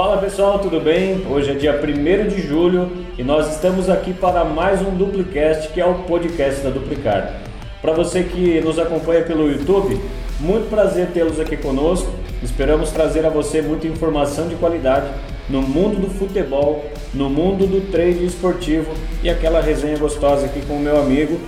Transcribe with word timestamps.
Fala 0.00 0.16
pessoal, 0.16 0.58
tudo 0.58 0.80
bem? 0.80 1.26
Hoje 1.28 1.50
é 1.50 1.54
dia 1.54 1.78
1 1.78 2.28
de 2.28 2.40
julho 2.40 2.90
e 3.18 3.22
nós 3.22 3.54
estamos 3.54 3.90
aqui 3.90 4.14
para 4.14 4.46
mais 4.46 4.80
um 4.80 4.96
Duplicast, 4.96 5.68
que 5.68 5.78
é 5.78 5.84
o 5.84 5.92
podcast 6.04 6.62
da 6.62 6.70
Duplicar. 6.70 7.34
Para 7.82 7.92
você 7.92 8.22
que 8.22 8.62
nos 8.62 8.78
acompanha 8.78 9.22
pelo 9.22 9.46
YouTube, 9.46 10.00
muito 10.40 10.70
prazer 10.70 11.08
tê-los 11.08 11.38
aqui 11.38 11.54
conosco. 11.54 12.10
Esperamos 12.42 12.90
trazer 12.90 13.26
a 13.26 13.28
você 13.28 13.60
muita 13.60 13.86
informação 13.88 14.48
de 14.48 14.54
qualidade 14.54 15.06
no 15.50 15.60
mundo 15.60 16.00
do 16.00 16.08
futebol, 16.08 16.82
no 17.12 17.28
mundo 17.28 17.66
do 17.66 17.92
trade 17.92 18.24
esportivo 18.24 18.90
e 19.22 19.28
aquela 19.28 19.60
resenha 19.60 19.98
gostosa 19.98 20.46
aqui 20.46 20.62
com 20.62 20.76
o 20.76 20.80
meu 20.80 20.98
amigo 20.98 21.38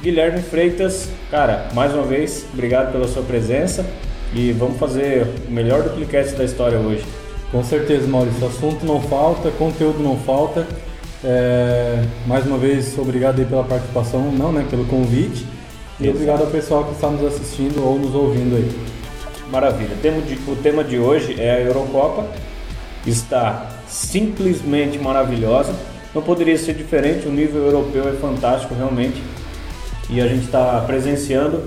Guilherme 0.00 0.40
Freitas. 0.40 1.10
Cara, 1.30 1.68
mais 1.74 1.92
uma 1.92 2.04
vez, 2.04 2.46
obrigado 2.54 2.90
pela 2.90 3.06
sua 3.06 3.22
presença 3.22 3.84
e 4.34 4.50
vamos 4.52 4.78
fazer 4.78 5.26
o 5.46 5.52
melhor 5.52 5.82
duplicast 5.82 6.36
da 6.36 6.44
história 6.44 6.78
hoje. 6.78 7.04
Com 7.50 7.64
certeza, 7.64 8.06
Maurício. 8.06 8.46
Assunto 8.46 8.84
não 8.84 9.00
falta, 9.00 9.50
conteúdo 9.52 10.02
não 10.02 10.16
falta. 10.16 10.66
É, 11.24 12.04
mais 12.26 12.46
uma 12.46 12.58
vez, 12.58 12.96
obrigado 12.98 13.38
aí 13.40 13.46
pela 13.46 13.64
participação, 13.64 14.30
não, 14.30 14.52
né, 14.52 14.66
pelo 14.68 14.84
convite. 14.84 15.46
E 15.98 16.04
Exato. 16.04 16.10
obrigado 16.10 16.40
ao 16.42 16.46
pessoal 16.48 16.84
que 16.84 16.92
está 16.92 17.08
nos 17.08 17.24
assistindo 17.24 17.82
ou 17.84 17.98
nos 17.98 18.14
ouvindo 18.14 18.54
aí. 18.54 18.70
Maravilha. 19.50 19.96
O 20.46 20.56
tema 20.56 20.84
de 20.84 20.98
hoje 20.98 21.40
é 21.40 21.52
a 21.52 21.60
Eurocopa. 21.60 22.26
Está 23.06 23.70
simplesmente 23.88 24.98
maravilhosa. 24.98 25.74
Não 26.14 26.22
poderia 26.22 26.56
ser 26.58 26.74
diferente. 26.74 27.26
O 27.26 27.32
nível 27.32 27.64
europeu 27.64 28.08
é 28.08 28.12
fantástico, 28.12 28.74
realmente. 28.74 29.22
E 30.10 30.20
a 30.20 30.26
gente 30.26 30.44
está 30.44 30.80
presenciando 30.86 31.64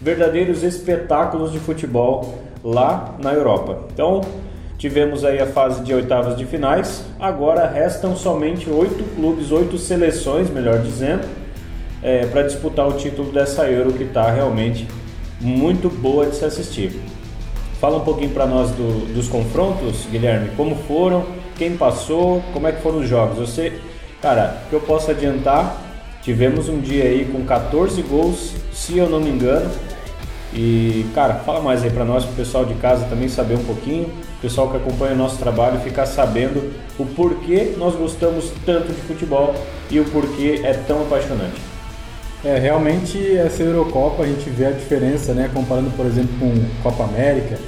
verdadeiros 0.00 0.62
espetáculos 0.62 1.50
de 1.50 1.58
futebol 1.58 2.38
lá 2.62 3.16
na 3.20 3.32
Europa. 3.32 3.80
Então, 3.92 4.20
Tivemos 4.78 5.24
aí 5.24 5.40
a 5.40 5.46
fase 5.46 5.82
de 5.82 5.94
oitavas 5.94 6.36
de 6.36 6.44
finais. 6.44 7.04
Agora 7.18 7.66
restam 7.66 8.16
somente 8.16 8.68
oito 8.68 9.04
clubes, 9.14 9.50
oito 9.52 9.78
seleções, 9.78 10.50
melhor 10.50 10.80
dizendo, 10.80 11.26
é, 12.02 12.26
para 12.26 12.42
disputar 12.42 12.86
o 12.88 12.92
título 12.92 13.32
dessa 13.32 13.70
Euro 13.70 13.92
que 13.92 14.04
está 14.04 14.30
realmente 14.30 14.86
muito 15.40 15.88
boa 15.88 16.26
de 16.26 16.36
se 16.36 16.44
assistir. 16.44 17.00
Fala 17.80 17.98
um 17.98 18.04
pouquinho 18.04 18.30
para 18.30 18.46
nós 18.46 18.70
do, 18.70 19.12
dos 19.12 19.28
confrontos, 19.28 20.06
Guilherme. 20.10 20.50
Como 20.56 20.74
foram? 20.74 21.24
Quem 21.56 21.76
passou? 21.76 22.42
Como 22.52 22.66
é 22.66 22.72
que 22.72 22.82
foram 22.82 22.98
os 22.98 23.08
jogos? 23.08 23.50
Sei, 23.50 23.78
cara, 24.20 24.58
que 24.68 24.74
eu 24.74 24.80
posso 24.80 25.10
adiantar. 25.10 25.82
Tivemos 26.22 26.68
um 26.68 26.80
dia 26.80 27.04
aí 27.04 27.26
com 27.30 27.44
14 27.44 28.00
gols, 28.02 28.54
se 28.72 28.96
eu 28.96 29.08
não 29.08 29.20
me 29.20 29.28
engano. 29.28 29.70
E, 30.54 31.06
cara, 31.14 31.34
fala 31.34 31.60
mais 31.60 31.82
aí 31.82 31.90
para 31.90 32.04
nós, 32.04 32.24
para 32.24 32.32
o 32.32 32.36
pessoal 32.36 32.64
de 32.64 32.74
casa 32.74 33.04
também 33.06 33.28
saber 33.28 33.54
um 33.54 33.64
pouquinho 33.64 34.08
pessoal 34.44 34.68
que 34.68 34.76
acompanha 34.76 35.14
o 35.14 35.16
nosso 35.16 35.38
trabalho 35.38 35.80
ficar 35.80 36.04
sabendo 36.04 36.70
o 36.98 37.06
porquê 37.06 37.72
nós 37.78 37.96
gostamos 37.96 38.52
tanto 38.66 38.92
de 38.92 39.00
futebol 39.00 39.54
e 39.90 39.98
o 39.98 40.04
porquê 40.04 40.60
é 40.62 40.74
tão 40.74 41.00
apaixonante. 41.00 41.58
É, 42.44 42.58
realmente 42.58 43.38
essa 43.38 43.62
Eurocopa 43.62 44.22
a 44.22 44.26
gente 44.26 44.50
vê 44.50 44.66
a 44.66 44.70
diferença, 44.70 45.32
né, 45.32 45.50
comparando 45.52 45.90
por 45.96 46.04
exemplo 46.04 46.34
com 46.38 46.52
Copa 46.82 47.04
América, 47.04 47.58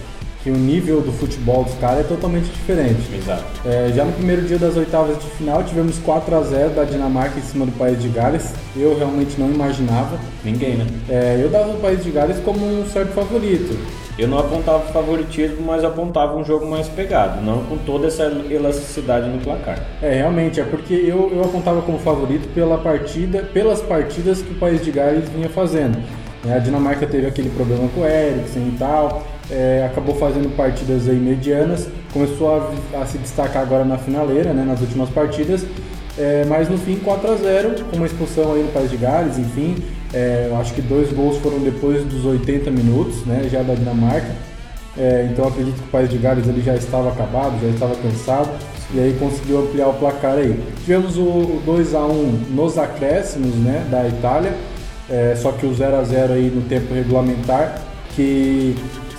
que 0.47 0.51
o 0.53 0.57
nível 0.57 1.01
do 1.01 1.11
futebol 1.11 1.65
dos 1.65 1.75
caras 1.75 1.99
é 1.99 2.03
totalmente 2.05 2.45
diferente. 2.45 3.13
Exato. 3.13 3.43
É, 3.65 3.91
já 3.93 4.05
no 4.05 4.13
primeiro 4.13 4.43
dia 4.43 4.57
das 4.57 4.77
oitavas 4.77 5.19
de 5.19 5.29
final 5.31 5.65
tivemos 5.65 5.99
4 5.99 6.37
a 6.37 6.41
0 6.41 6.71
da 6.71 6.85
Dinamarca 6.85 7.37
em 7.37 7.43
cima 7.43 7.67
do 7.67 7.73
país 7.73 8.01
de 8.01 8.09
Gales. 8.09 8.55
Eu 8.77 8.97
realmente 8.97 9.41
não 9.41 9.51
imaginava. 9.51 10.17
Ninguém, 10.45 10.77
né? 10.77 10.87
É, 11.09 11.41
eu 11.43 11.49
dava 11.49 11.71
o 11.71 11.81
país 11.81 12.01
de 12.05 12.13
Gales 12.13 12.39
como 12.45 12.65
um 12.65 12.87
certo 12.87 13.13
favorito. 13.13 13.77
Eu 14.17 14.29
não 14.29 14.39
apontava 14.39 14.85
favoritismo, 14.93 15.67
mas 15.67 15.83
apontava 15.83 16.37
um 16.37 16.45
jogo 16.45 16.65
mais 16.65 16.89
pegado, 16.89 17.43
não 17.43 17.65
com 17.65 17.77
toda 17.79 18.07
essa 18.07 18.33
elasticidade 18.49 19.29
no 19.29 19.39
placar. 19.39 19.81
É, 20.01 20.15
realmente, 20.15 20.61
é 20.61 20.65
porque 20.65 20.95
eu, 20.95 21.29
eu 21.35 21.43
apontava 21.43 21.83
como 21.83 21.99
favorito 21.99 22.49
pela 22.55 22.79
partida, 22.79 23.43
pelas 23.43 23.83
partidas 23.83 24.43
que 24.43 24.53
o 24.53 24.55
país 24.55 24.83
de 24.85 24.93
Gales 24.93 25.29
vinha 25.29 25.49
fazendo. 25.49 25.99
É, 26.49 26.55
a 26.55 26.59
Dinamarca 26.61 27.05
teve 27.05 27.27
aquele 27.27 27.51
problema 27.51 27.89
com 27.89 28.03
o 28.03 28.07
Eriksen 28.07 28.69
e 28.69 28.77
tal, 28.79 29.27
é, 29.51 29.87
acabou 29.91 30.15
fazendo 30.17 30.55
partidas 30.57 31.09
aí 31.09 31.17
medianas, 31.17 31.89
começou 32.13 32.55
a, 32.55 33.01
a, 33.01 33.07
se 33.07 33.19
destacar 33.19 33.63
agora 33.63 33.85
na 33.85 33.99
finaleira, 33.99 34.53
né, 34.53 34.65
nas 34.65 34.81
últimas 34.81 35.09
partidas, 35.11 35.65
é, 36.19 36.45
mas 36.49 36.69
no 36.69 36.79
fim 36.79 36.97
4 36.97 37.31
a 37.31 37.37
0 37.37 37.85
com 37.91 37.97
uma 37.97 38.07
expulsão 38.07 38.55
aí 38.55 38.63
no 38.63 38.73
País 38.73 38.91
de 38.91 38.97
Gales, 38.97 39.39
enfim, 39.39 39.77
é, 40.13 40.51
acho 40.59 40.75
que 40.75 40.81
dois 40.81 41.13
gols 41.13 41.37
foram 41.39 41.59
depois 41.59 42.05
dos 42.05 42.25
80 42.25 42.71
minutos, 42.71 43.25
né, 43.27 43.49
já 43.51 43.63
da 43.63 43.75
Dinamarca. 43.75 44.47
É, 44.99 45.29
então 45.31 45.47
acredito 45.47 45.75
que 45.75 45.89
o 45.89 45.91
País 45.91 46.09
de 46.09 46.17
Gales 46.17 46.49
ele 46.49 46.63
já 46.63 46.75
estava 46.75 47.11
acabado, 47.11 47.61
já 47.61 47.69
estava 47.69 47.95
cansado 47.97 48.49
e 48.95 48.99
aí 48.99 49.15
conseguiu 49.19 49.61
ampliar 49.61 49.89
o 49.89 49.95
placar 49.95 50.39
aí. 50.39 50.59
Tivemos 50.85 51.19
o, 51.19 51.23
o 51.23 51.63
2 51.67 51.95
a 51.95 52.07
1 52.07 52.13
nos 52.51 52.79
acréscimos, 52.79 53.55
né, 53.57 53.87
da 53.91 54.09
Itália. 54.09 54.55
É, 55.09 55.37
só 55.37 55.53
que 55.53 55.67
o 55.67 55.75
0 55.75 55.97
a 55.97 56.03
0 56.03 56.33
aí 56.33 56.51
no 56.51 56.63
tempo 56.63 56.93
regulamentar 56.93 57.81
que 58.15 58.75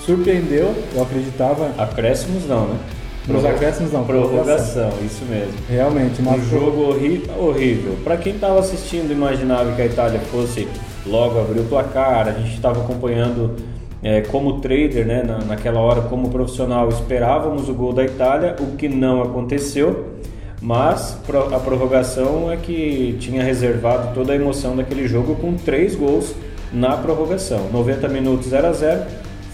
surpreendeu, 0.07 0.73
eu 0.95 1.03
acreditava. 1.03 1.69
Acréscimos 1.77 2.47
não, 2.47 2.67
né? 2.67 2.79
Nos 3.27 3.43
acréscimos 3.43 3.91
não, 3.91 4.05
prorrogação, 4.05 4.89
isso 5.05 5.25
mesmo. 5.25 5.53
Realmente, 5.69 6.21
mas 6.21 6.41
um 6.41 6.45
jogo 6.45 6.81
horrível. 6.91 7.33
horrível. 7.37 7.97
Para 8.01 8.15
quem 8.15 8.35
estava 8.35 8.57
assistindo, 8.57 9.11
imaginava 9.11 9.73
que 9.73 9.81
a 9.81 9.85
Itália 9.85 10.19
fosse 10.31 10.65
logo 11.05 11.37
abrir 11.37 11.59
o 11.59 11.65
placar. 11.65 12.29
A 12.29 12.31
gente 12.31 12.55
estava 12.55 12.79
acompanhando 12.79 13.57
é, 14.01 14.21
como 14.21 14.61
trader, 14.61 15.05
né, 15.05 15.23
na, 15.23 15.39
naquela 15.39 15.81
hora, 15.81 16.03
como 16.03 16.29
profissional, 16.29 16.87
esperávamos 16.87 17.67
o 17.67 17.73
gol 17.73 17.91
da 17.91 18.05
Itália, 18.05 18.55
o 18.61 18.77
que 18.77 18.87
não 18.87 19.21
aconteceu. 19.21 20.13
Mas 20.61 21.19
a 21.53 21.59
prorrogação 21.59 22.49
é 22.49 22.55
que 22.55 23.17
tinha 23.19 23.43
reservado 23.43 24.13
toda 24.15 24.31
a 24.31 24.35
emoção 24.37 24.75
daquele 24.75 25.05
jogo 25.05 25.35
com 25.35 25.53
três 25.55 25.95
gols 25.95 26.33
na 26.71 26.95
prorrogação. 26.95 27.69
90 27.71 28.07
minutos 28.07 28.47
0 28.47 28.67
a 28.67 28.71
0 28.71 29.01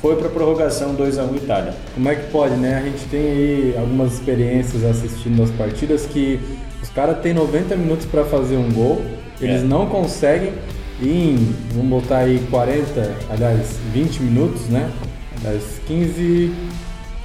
foi 0.03 0.17
para 0.17 0.27
prorrogação 0.27 0.93
2 0.95 1.17
a 1.17 1.23
1 1.23 1.35
Itália. 1.37 1.73
Como 1.93 2.09
é 2.09 2.15
que 2.15 2.29
pode, 2.29 2.55
né? 2.55 2.77
A 2.77 2.81
gente 2.81 3.05
tem 3.05 3.21
aí 3.21 3.75
algumas 3.77 4.15
experiências 4.15 4.83
assistindo 4.83 5.41
as 5.41 5.49
partidas 5.51 6.05
que 6.05 6.41
os 6.81 6.89
caras 6.89 7.19
têm 7.19 7.33
90 7.33 7.73
minutos 7.77 8.05
para 8.05 8.25
fazer 8.25 8.57
um 8.57 8.69
gol, 8.69 9.01
eles 9.39 9.61
é. 9.61 9.63
não 9.63 9.85
conseguem 9.85 10.51
em, 11.01 11.55
vamos 11.71 12.01
botar 12.01 12.17
aí 12.17 12.45
40, 12.51 13.15
aliás, 13.29 13.79
20 13.93 14.23
minutos, 14.23 14.67
né? 14.67 14.91
Das 15.41 15.63
15 15.87 16.51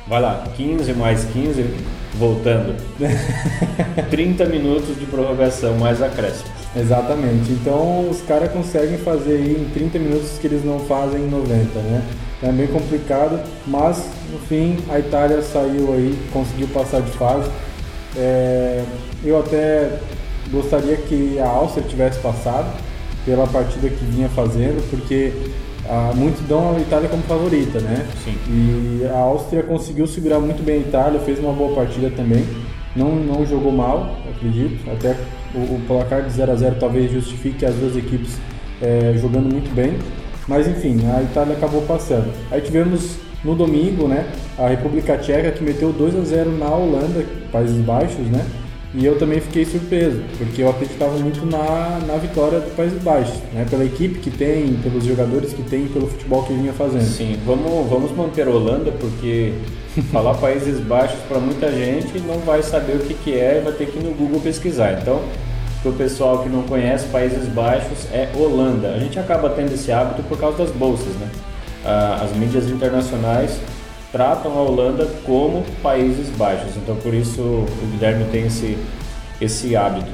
Vai 0.06 0.22
lá, 0.22 0.44
15 0.56 0.94
mais 0.94 1.24
15, 1.24 1.66
voltando. 2.14 2.76
30 4.08 4.46
minutos 4.46 4.98
de 4.98 5.04
prorrogação 5.04 5.76
mais 5.76 6.00
acréscimo. 6.00 6.48
Exatamente. 6.74 7.50
Então 7.50 8.08
os 8.08 8.22
caras 8.22 8.50
conseguem 8.50 8.98
fazer 8.98 9.32
aí 9.32 9.56
em 9.60 9.68
30 9.70 9.98
minutos 9.98 10.38
que 10.40 10.46
eles 10.46 10.64
não 10.64 10.78
fazem 10.78 11.22
em 11.22 11.28
90, 11.28 11.78
né? 11.80 12.02
É 12.43 12.53
bem 12.53 12.66
complicado, 12.69 13.41
mas 13.66 14.09
no 14.32 14.38
fim 14.38 14.76
a 14.88 14.99
Itália 14.99 15.43
saiu 15.43 15.93
aí, 15.93 16.16
conseguiu 16.32 16.69
passar 16.69 17.00
de 17.03 17.10
fase. 17.12 17.50
É, 18.16 18.84
eu 19.25 19.38
até 19.38 19.99
gostaria 20.50 20.97
que 20.97 21.38
a 21.38 21.49
Áustria 21.49 21.87
tivesse 21.87 22.19
passado 22.21 22.71
pela 23.25 23.47
partida 23.47 23.88
que 23.88 24.04
vinha 24.04 24.28
fazendo, 24.28 24.82
porque 24.91 25.32
ah, 25.88 26.12
muitos 26.15 26.41
dão 26.47 26.76
a 26.76 26.81
Itália 26.81 27.09
como 27.09 27.22
favorita, 27.22 27.81
né? 27.81 28.06
Sim. 28.25 28.34
E 28.49 29.06
a 29.06 29.19
Áustria 29.19 29.62
conseguiu 29.62 30.06
segurar 30.06 30.38
muito 30.38 30.62
bem 30.62 30.76
a 30.76 30.81
Itália, 30.81 31.20
fez 31.20 31.38
uma 31.38 31.53
boa 31.53 31.75
partida 31.75 32.10
também. 32.10 32.44
Não, 32.94 33.15
não 33.15 33.47
jogou 33.47 33.72
mal, 33.72 34.16
acredito. 34.34 34.78
Até 34.91 35.16
o, 35.55 35.59
o 35.59 35.81
placar 35.87 36.22
de 36.22 36.32
0 36.32 36.53
a 36.53 36.55
0 36.55 36.76
talvez 36.78 37.10
justifique 37.10 37.65
as 37.65 37.75
duas 37.75 37.97
equipes 37.97 38.37
é, 38.82 39.15
jogando 39.19 39.53
muito 39.53 39.75
bem. 39.75 39.99
Mas 40.48 40.66
enfim, 40.66 40.98
a 41.14 41.22
Itália 41.22 41.54
acabou 41.54 41.82
passando. 41.82 42.32
Aí 42.50 42.60
tivemos 42.60 43.17
no 43.44 43.55
domingo, 43.55 44.08
né, 44.08 44.26
a 44.58 44.67
República 44.67 45.17
Tcheca 45.17 45.52
que 45.52 45.62
meteu 45.62 45.93
2 45.93 46.17
a 46.17 46.22
0 46.22 46.58
na 46.58 46.70
Holanda, 46.70 47.25
Países 47.52 47.76
Baixos, 47.84 48.26
né? 48.26 48.44
E 48.94 49.05
eu 49.05 49.19
também 49.19 49.38
fiquei 49.38 49.67
surpreso, 49.67 50.22
porque 50.38 50.62
eu 50.62 50.70
acreditava 50.70 51.17
muito 51.19 51.44
na, 51.44 52.00
na 52.06 52.17
vitória 52.17 52.58
do 52.58 52.75
Países 52.75 53.00
Baixos, 53.02 53.37
né? 53.52 53.67
Pela 53.69 53.84
equipe 53.84 54.19
que 54.19 54.31
tem, 54.31 54.75
pelos 54.82 55.05
jogadores 55.05 55.52
que 55.52 55.62
tem, 55.62 55.87
pelo 55.88 56.08
futebol 56.08 56.43
que 56.44 56.55
vinha 56.55 56.72
fazendo. 56.72 57.05
Sim, 57.05 57.37
vamos, 57.44 57.88
vamos 57.88 58.11
manter 58.12 58.49
a 58.49 58.50
Holanda, 58.50 58.90
porque 58.93 59.52
falar 60.11 60.34
Países 60.34 60.81
Baixos 60.81 61.20
para 61.28 61.38
muita 61.38 61.70
gente 61.70 62.19
não 62.20 62.38
vai 62.38 62.62
saber 62.62 62.96
o 62.96 63.00
que, 63.00 63.12
que 63.12 63.34
é 63.34 63.58
e 63.58 63.64
vai 63.64 63.75
ter 63.75 63.88
que 63.88 63.99
ir 63.99 64.02
no 64.02 64.12
Google 64.12 64.40
pesquisar. 64.40 64.99
Então, 65.02 65.20
para 65.88 65.90
o 65.90 65.93
pessoal 65.94 66.43
que 66.43 66.49
não 66.49 66.62
conhece, 66.62 67.06
Países 67.06 67.49
Baixos 67.49 68.06
é 68.12 68.29
Holanda. 68.35 68.88
A 68.88 68.99
gente 68.99 69.19
acaba 69.19 69.49
tendo 69.50 69.73
esse 69.73 69.90
hábito 69.90 70.23
por 70.25 70.38
causa 70.38 70.58
das 70.58 70.70
bolsas, 70.70 71.14
né? 71.14 71.29
Ah, 71.85 72.20
as 72.23 72.37
mídias 72.37 72.69
internacionais 72.69 73.58
tratam 74.12 74.52
a 74.52 74.62
Holanda 74.62 75.06
como 75.25 75.64
Países 75.82 76.29
Baixos, 76.37 76.76
então 76.76 76.96
por 76.96 77.14
isso 77.14 77.40
o 77.40 77.90
Guilherme 77.93 78.25
tem 78.31 78.46
esse, 78.46 78.76
esse 79.40 79.76
hábito. 79.76 80.11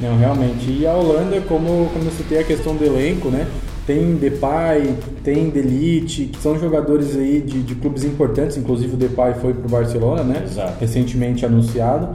Não, 0.00 0.18
realmente. 0.18 0.70
E 0.70 0.86
a 0.86 0.92
Holanda, 0.92 1.40
como, 1.42 1.88
como 1.92 2.04
eu 2.04 2.12
citei 2.12 2.40
a 2.40 2.44
questão 2.44 2.74
do 2.74 2.84
elenco, 2.84 3.28
né? 3.28 3.46
tem 3.86 4.14
Depay, 4.14 4.94
tem 5.24 5.50
Delite, 5.50 6.26
que 6.26 6.40
são 6.40 6.56
jogadores 6.56 7.16
aí 7.16 7.40
de, 7.40 7.62
de 7.62 7.74
clubes 7.74 8.04
importantes, 8.04 8.56
inclusive 8.56 8.94
o 8.94 8.96
Depay 8.96 9.34
foi 9.34 9.52
para 9.54 9.66
o 9.66 9.68
Barcelona, 9.68 10.22
né? 10.22 10.42
Exato. 10.44 10.74
Recentemente 10.80 11.44
anunciado 11.44 12.14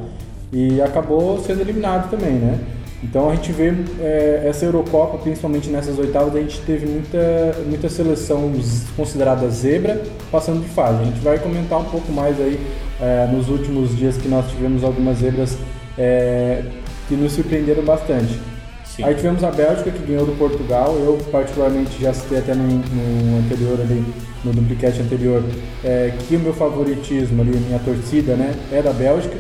e 0.52 0.82
acabou 0.82 1.38
sendo 1.40 1.60
eliminado 1.60 2.10
também, 2.10 2.34
né? 2.36 2.58
Então 3.04 3.30
a 3.30 3.36
gente 3.36 3.52
vê 3.52 3.74
é, 4.00 4.44
essa 4.48 4.66
Eurocopa, 4.66 5.20
principalmente 5.20 5.70
nessas 5.70 6.00
oitavas, 6.00 6.36
a 6.36 6.40
gente 6.40 6.60
teve 6.62 6.88
muita, 6.88 7.56
muita 7.68 7.90
seleção 7.90 8.52
considerada 8.96 9.48
zebra 9.50 10.02
passando 10.32 10.62
de 10.64 10.70
fase. 10.70 11.02
A 11.02 11.06
gente 11.06 11.20
vai 11.20 11.38
comentar 11.38 11.80
um 11.80 11.86
pouco 11.86 12.12
mais 12.12 12.40
aí 12.42 12.60
é, 13.00 13.28
nos 13.32 13.50
últimos 13.50 13.96
dias 13.96 14.18
que 14.18 14.28
nós 14.28 14.50
tivemos 14.50 14.84
algumas 14.84 15.20
zebras 15.20 15.58
é, 15.98 16.64
que 17.08 17.16
nos 17.16 17.34
surpreenderam 17.34 17.84
bastante. 17.84 18.40
Sim. 18.84 19.04
Aí 19.04 19.14
tivemos 19.14 19.44
a 19.44 19.52
Bélgica 19.52 19.92
que 19.92 20.04
ganhou 20.04 20.26
do 20.26 20.36
Portugal. 20.36 20.96
Eu 20.98 21.20
particularmente 21.32 22.02
já 22.02 22.12
citei 22.14 22.40
até 22.40 22.56
no, 22.56 22.64
no 22.64 23.38
anterior 23.46 23.80
ali, 23.80 24.04
no 24.44 24.52
duplicate 24.52 25.02
anterior, 25.02 25.44
é, 25.84 26.14
que 26.28 26.36
o 26.36 26.40
meu 26.40 26.54
favoritismo 26.54 27.44
ali, 27.44 27.56
minha 27.58 27.80
torcida, 27.80 28.36
né, 28.36 28.56
é 28.72 28.82
da 28.82 28.92
Bélgica. 28.92 29.38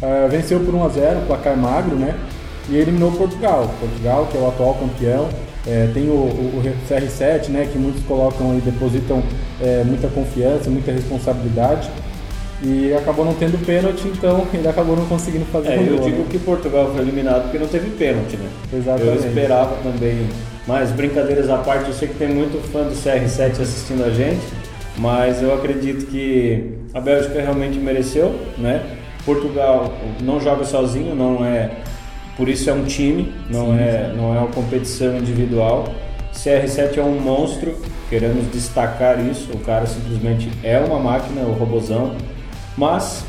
Uh, 0.00 0.28
venceu 0.30 0.60
por 0.60 0.72
1 0.72 0.84
a 0.84 0.88
0 0.90 1.20
placar 1.26 1.56
magro, 1.56 1.96
né? 1.96 2.14
E 2.68 2.76
eliminou 2.76 3.10
Portugal. 3.12 3.70
Portugal, 3.80 4.26
que 4.30 4.36
é 4.36 4.40
o 4.40 4.48
atual 4.48 4.74
campeão. 4.74 5.28
É, 5.66 5.90
tem 5.92 6.08
o, 6.08 6.12
o, 6.12 6.62
o, 6.62 6.88
CR7, 6.88 7.48
né, 7.48 7.68
que 7.70 7.78
muitos 7.78 8.02
colocam 8.04 8.56
e 8.56 8.60
depositam 8.60 9.22
é, 9.60 9.82
muita 9.84 10.08
confiança, 10.08 10.70
muita 10.70 10.92
responsabilidade. 10.92 11.90
E 12.62 12.92
acabou 12.94 13.24
não 13.24 13.34
tendo 13.34 13.64
pênalti, 13.64 14.08
então 14.08 14.46
ele 14.52 14.66
acabou 14.66 14.96
não 14.96 15.06
conseguindo 15.06 15.44
fazer 15.46 15.70
é, 15.70 15.76
Eu 15.76 15.98
digo 15.98 16.18
né? 16.18 16.26
que 16.30 16.38
Portugal 16.38 16.90
foi 16.92 17.02
eliminado 17.02 17.42
porque 17.44 17.58
não 17.58 17.68
teve 17.68 17.90
pênalti, 17.90 18.36
né? 18.36 18.48
Exatamente. 18.72 19.24
Eu 19.24 19.28
esperava 19.28 19.76
também. 19.82 20.26
Mas 20.66 20.90
brincadeiras 20.90 21.48
à 21.48 21.58
parte, 21.58 21.88
eu 21.88 21.94
sei 21.94 22.08
que 22.08 22.14
tem 22.14 22.28
muito 22.28 22.60
fã 22.70 22.82
do 22.82 22.94
CR7 22.94 23.60
assistindo 23.60 24.04
a 24.04 24.10
gente, 24.10 24.42
mas 24.98 25.40
eu 25.40 25.54
acredito 25.54 26.06
que 26.06 26.74
a 26.92 27.00
Bélgica 27.00 27.40
realmente 27.40 27.78
mereceu, 27.78 28.34
né? 28.58 28.82
Portugal 29.24 29.92
não 30.22 30.40
joga 30.40 30.64
sozinho, 30.64 31.14
não 31.14 31.44
é 31.44 31.70
por 32.38 32.48
isso 32.48 32.70
é 32.70 32.72
um 32.72 32.84
time, 32.84 33.34
não 33.50 33.66
sim, 33.66 33.80
é 33.80 34.10
sim. 34.10 34.16
não 34.16 34.34
é 34.34 34.38
uma 34.38 34.48
competição 34.48 35.18
individual. 35.18 35.92
CR7 36.32 36.98
é 36.98 37.02
um 37.02 37.20
monstro, 37.20 37.74
queremos 38.08 38.50
destacar 38.52 39.18
isso. 39.26 39.50
O 39.52 39.58
cara 39.58 39.84
simplesmente 39.86 40.48
é 40.62 40.78
uma 40.78 41.00
máquina, 41.00 41.42
o 41.42 41.52
robozão. 41.52 42.14
Mas 42.76 43.24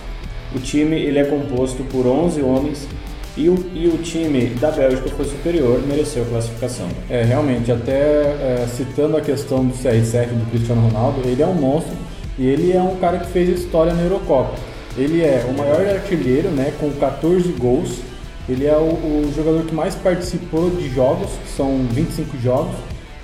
o 0.55 0.59
time 0.59 0.95
ele 0.95 1.17
é 1.17 1.23
composto 1.23 1.83
por 1.85 2.05
11 2.05 2.41
homens 2.43 2.87
e 3.35 3.49
o, 3.49 3.55
e 3.73 3.87
o 3.87 3.97
time 3.97 4.47
da 4.55 4.69
Bélgica 4.69 5.09
foi 5.09 5.25
superior, 5.25 5.81
mereceu 5.87 6.23
a 6.23 6.25
classificação. 6.25 6.87
É, 7.09 7.23
realmente, 7.23 7.71
até 7.71 7.93
é, 7.93 8.67
citando 8.67 9.17
a 9.17 9.21
questão 9.21 9.65
do 9.65 9.73
CR7 9.73 10.27
do 10.27 10.49
Cristiano 10.51 10.81
Ronaldo, 10.87 11.21
ele 11.27 11.41
é 11.41 11.47
um 11.47 11.55
monstro 11.55 11.95
e 12.37 12.45
ele 12.45 12.71
é 12.71 12.81
um 12.81 12.97
cara 12.97 13.17
que 13.17 13.27
fez 13.27 13.49
história 13.49 13.93
na 13.93 14.03
Eurocopa. 14.03 14.53
Ele 14.97 15.21
é 15.21 15.45
o 15.49 15.57
maior 15.57 15.81
artilheiro, 15.87 16.49
né, 16.49 16.73
com 16.79 16.91
14 16.91 17.51
gols. 17.53 18.01
Ele 18.49 18.65
é 18.65 18.75
o, 18.75 18.83
o 18.83 19.33
jogador 19.35 19.63
que 19.63 19.73
mais 19.73 19.95
participou 19.95 20.69
de 20.69 20.89
jogos, 20.89 21.29
que 21.43 21.49
são 21.49 21.85
25 21.91 22.37
jogos 22.39 22.75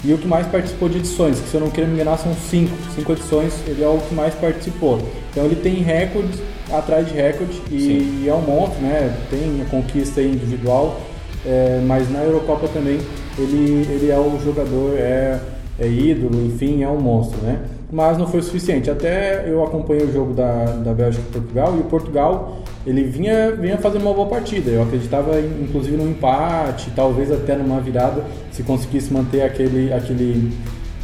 e 0.06 0.13
o 0.13 0.19
que 0.19 0.27
mais 0.27 0.45
participou 0.45 0.88
de 0.88 1.00
edições, 1.00 1.39
que 1.39 1.50
se 1.50 1.56
eu 1.56 1.62
não 1.62 1.72
quero 1.72 1.88
me 1.88 1.95
enganar 1.95 2.18
são 2.18 2.31
cinco, 2.36 2.72
cinco 2.94 3.12
edições, 3.12 3.54
ele 3.66 3.83
é 3.83 3.88
o 3.88 3.98
que 3.98 4.13
mais 4.13 4.36
participou. 4.36 5.00
Então 5.31 5.45
ele 5.45 5.56
tem 5.56 5.75
recordes 5.81 6.39
atrás 6.72 7.07
de 7.07 7.13
recorde 7.13 7.60
e, 7.72 8.24
e 8.24 8.30
é 8.30 8.33
um 8.33 8.42
monstro, 8.42 8.80
né? 8.81 9.18
Tem 9.31 9.62
a 9.62 9.66
conquista 9.66 10.22
individual, 10.22 11.01
é, 11.44 11.81
mas 11.88 12.12
na 12.12 12.19
Eurocopa 12.19 12.68
também 12.68 13.00
ele, 13.38 13.88
ele 13.89 14.12
é 14.12 14.19
o 14.19 14.39
jogador, 14.44 14.95
é, 14.95 15.39
é 15.80 15.88
ídolo, 15.88 16.45
enfim, 16.45 16.83
é 16.83 16.88
um 16.88 17.00
monstro, 17.00 17.42
né? 17.42 17.62
Mas 17.92 18.16
não 18.16 18.27
foi 18.27 18.44
suficiente. 18.44 18.92
Até 18.92 19.45
eu 19.48 19.63
acompanhei 19.63 20.06
o 20.06 20.13
jogo 20.13 20.33
da, 20.33 20.66
da 20.66 20.94
Bélgica 20.94 21.24
e 21.27 21.31
Portugal 21.31 21.75
e 21.75 21.80
o 21.80 21.83
Portugal 21.86 22.57
ele 22.86 23.04
vinha, 23.04 23.52
vinha 23.52 23.78
fazendo 23.78 24.04
uma 24.04 24.14
boa 24.14 24.28
partida. 24.28 24.70
Eu 24.70 24.84
acreditava, 24.84 25.40
inclusive, 25.40 25.98
no 25.98 26.08
empate, 26.08 26.92
talvez 26.96 27.32
até 27.32 27.56
numa 27.56 27.82
virada, 27.82 28.24
se 28.52 28.62
conseguisse 28.62 29.12
manter 29.12 29.42
aquele, 29.42 29.92
aquele, 29.92 30.52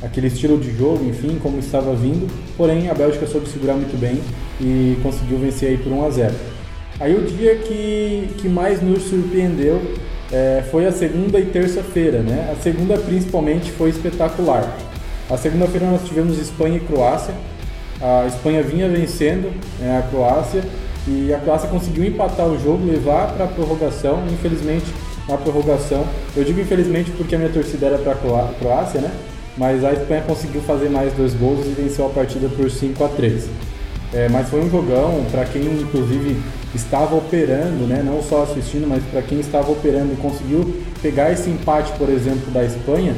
aquele 0.03 0.27
estilo 0.27 0.59
de 0.59 0.71
jogo, 0.77 1.03
enfim, 1.03 1.39
como 1.41 1.57
estava 1.57 1.93
vindo. 1.95 2.31
Porém, 2.55 2.89
a 2.89 2.93
Bélgica 2.93 3.25
soube 3.25 3.49
segurar 3.49 3.73
muito 3.73 3.99
bem 3.99 4.21
e 4.59 4.97
conseguiu 5.01 5.39
vencer 5.39 5.69
aí 5.69 5.77
por 5.77 5.91
1 5.91 6.05
a 6.05 6.09
0. 6.11 6.33
Aí 6.99 7.15
o 7.15 7.23
dia 7.23 7.55
que, 7.55 8.29
que 8.37 8.47
mais 8.47 8.79
nos 8.79 9.01
surpreendeu 9.03 9.81
é, 10.31 10.63
foi 10.69 10.85
a 10.85 10.91
segunda 10.91 11.39
e 11.39 11.45
terça-feira, 11.45 12.19
né? 12.19 12.53
A 12.55 12.61
segunda 12.61 12.95
principalmente 12.95 13.71
foi 13.71 13.89
espetacular. 13.89 14.77
A 15.27 15.35
segunda-feira 15.35 15.87
nós 15.87 16.03
tivemos 16.07 16.37
Espanha 16.37 16.77
e 16.77 16.79
Croácia. 16.79 17.33
A 17.99 18.27
Espanha 18.27 18.61
vinha 18.61 18.87
vencendo 18.87 19.51
né, 19.79 19.97
a 19.97 20.01
Croácia 20.09 20.63
e 21.07 21.33
a 21.33 21.39
Croácia 21.39 21.67
conseguiu 21.69 22.05
empatar 22.05 22.47
o 22.47 22.59
jogo, 22.59 22.85
levar 22.85 23.33
para 23.33 23.45
a 23.45 23.47
prorrogação. 23.47 24.23
Infelizmente, 24.31 24.85
na 25.27 25.37
prorrogação, 25.37 26.05
eu 26.35 26.43
digo 26.43 26.59
infelizmente 26.59 27.11
porque 27.11 27.35
a 27.35 27.37
minha 27.37 27.51
torcida 27.51 27.87
era 27.87 27.97
para 27.97 28.13
a 28.13 28.53
Croácia, 28.59 29.01
né? 29.01 29.11
Mas 29.57 29.83
a 29.83 29.93
Espanha 29.93 30.21
conseguiu 30.21 30.61
fazer 30.61 30.89
mais 30.89 31.13
dois 31.13 31.33
gols 31.33 31.65
e 31.65 31.69
venceu 31.69 32.05
a 32.05 32.09
partida 32.09 32.47
por 32.49 32.69
5 32.69 33.03
a 33.03 33.07
3. 33.07 33.49
É, 34.13 34.27
mas 34.29 34.49
foi 34.49 34.61
um 34.61 34.69
jogão 34.69 35.25
para 35.31 35.45
quem 35.45 35.61
inclusive 35.63 36.37
estava 36.75 37.15
operando, 37.15 37.85
né? 37.87 38.01
Não 38.03 38.21
só 38.21 38.43
assistindo, 38.43 38.87
mas 38.87 39.03
para 39.05 39.21
quem 39.21 39.39
estava 39.39 39.71
operando 39.71 40.13
e 40.13 40.15
conseguiu 40.17 40.81
pegar 41.01 41.31
esse 41.31 41.49
empate, 41.49 41.91
por 41.93 42.09
exemplo, 42.09 42.51
da 42.51 42.63
Espanha. 42.63 43.15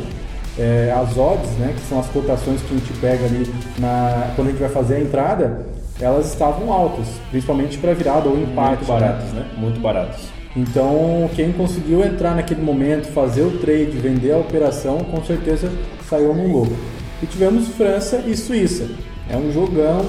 É, 0.58 0.94
as 0.96 1.18
odds, 1.18 1.50
né, 1.58 1.74
que 1.76 1.82
são 1.90 2.00
as 2.00 2.06
cotações 2.08 2.62
que 2.62 2.76
a 2.76 2.78
gente 2.78 2.94
pega 3.00 3.26
ali 3.26 3.52
na, 3.80 4.32
quando 4.36 4.50
a 4.50 4.52
gente 4.52 4.60
vai 4.60 4.70
fazer 4.70 4.96
a 4.96 5.00
entrada, 5.00 5.66
elas 6.00 6.28
estavam 6.28 6.72
altas, 6.72 7.08
principalmente 7.30 7.78
para 7.78 7.94
virada 7.94 8.28
ou 8.28 8.38
empate. 8.38 8.78
Muito 8.78 8.88
baratas, 8.88 9.34
né? 9.34 9.46
Muito 9.58 9.80
baratas. 9.80 10.34
Então, 10.56 11.30
quem 11.36 11.52
conseguiu 11.52 12.04
entrar 12.04 12.36
naquele 12.36 12.62
momento, 12.62 13.08
fazer 13.08 13.42
o 13.42 13.58
trade, 13.58 13.98
vender 13.98 14.32
a 14.32 14.38
operação, 14.38 15.00
com 15.00 15.24
certeza 15.24 15.72
saiu 16.08 16.34
no 16.34 16.48
lucro. 16.48 16.76
E 17.22 17.26
tivemos 17.26 17.70
França 17.70 18.24
e 18.28 18.36
Suíça. 18.36 18.88
É 19.30 19.36
um 19.36 19.52
jogão. 19.52 20.06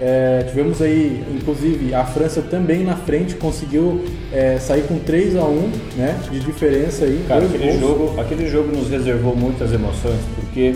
É, 0.00 0.44
tivemos 0.48 0.82
aí, 0.82 1.22
inclusive, 1.32 1.94
a 1.94 2.04
França 2.04 2.42
também 2.42 2.82
na 2.82 2.96
frente, 2.96 3.36
conseguiu 3.36 4.04
é, 4.32 4.58
sair 4.58 4.82
com 4.88 4.98
3 4.98 5.36
a 5.36 5.44
1 5.44 5.70
né, 5.96 6.18
de 6.30 6.40
diferença 6.40 7.04
aí. 7.04 7.24
Cara, 7.28 7.44
aquele 7.44 7.78
jogo, 7.78 8.20
aquele 8.20 8.48
jogo 8.48 8.76
nos 8.76 8.90
reservou 8.90 9.36
muitas 9.36 9.72
emoções, 9.72 10.18
porque 10.34 10.74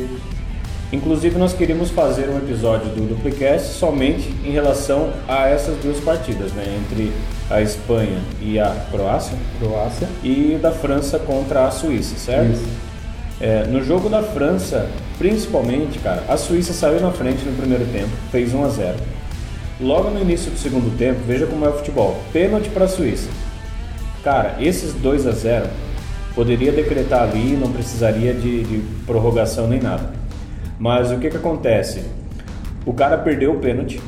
Inclusive, 0.90 1.38
nós 1.38 1.52
queríamos 1.52 1.90
fazer 1.90 2.30
um 2.30 2.38
episódio 2.38 2.88
do 2.88 3.08
Duplicast 3.08 3.74
somente 3.74 4.32
em 4.42 4.50
relação 4.50 5.10
a 5.28 5.46
essas 5.46 5.76
duas 5.82 6.00
partidas, 6.00 6.50
né? 6.52 6.64
Entre 6.80 7.12
a 7.50 7.60
Espanha 7.60 8.18
e 8.40 8.58
a 8.58 8.74
Croácia. 8.90 9.36
Croácia. 9.58 10.08
E 10.24 10.58
da 10.60 10.72
França 10.72 11.18
contra 11.18 11.66
a 11.66 11.70
Suíça, 11.70 12.16
certo? 12.16 12.52
Isso. 12.52 12.66
É, 13.38 13.64
no 13.66 13.84
jogo 13.84 14.08
da 14.08 14.22
França, 14.22 14.88
principalmente, 15.18 15.98
cara, 15.98 16.24
a 16.26 16.38
Suíça 16.38 16.72
saiu 16.72 17.00
na 17.00 17.10
frente 17.10 17.44
no 17.44 17.54
primeiro 17.54 17.84
tempo, 17.92 18.10
fez 18.32 18.54
1 18.54 18.64
a 18.64 18.68
0. 18.68 18.96
Logo 19.80 20.10
no 20.10 20.20
início 20.20 20.50
do 20.50 20.58
segundo 20.58 20.96
tempo, 20.96 21.20
veja 21.26 21.46
como 21.46 21.66
é 21.66 21.68
o 21.68 21.72
futebol. 21.74 22.18
Pênalti 22.32 22.70
para 22.70 22.86
a 22.86 22.88
Suíça. 22.88 23.28
Cara, 24.24 24.56
esses 24.58 24.94
2 24.94 25.26
a 25.26 25.32
0 25.32 25.66
poderia 26.34 26.72
decretar 26.72 27.22
ali, 27.24 27.56
não 27.56 27.70
precisaria 27.70 28.32
de, 28.32 28.64
de 28.64 28.82
prorrogação 29.06 29.68
nem 29.68 29.80
nada. 29.80 30.17
Mas 30.78 31.10
o 31.10 31.18
que, 31.18 31.28
que 31.28 31.36
acontece? 31.36 32.04
O 32.86 32.92
cara 32.92 33.18
perdeu 33.18 33.52
o 33.52 33.58
pênalti, 33.58 34.00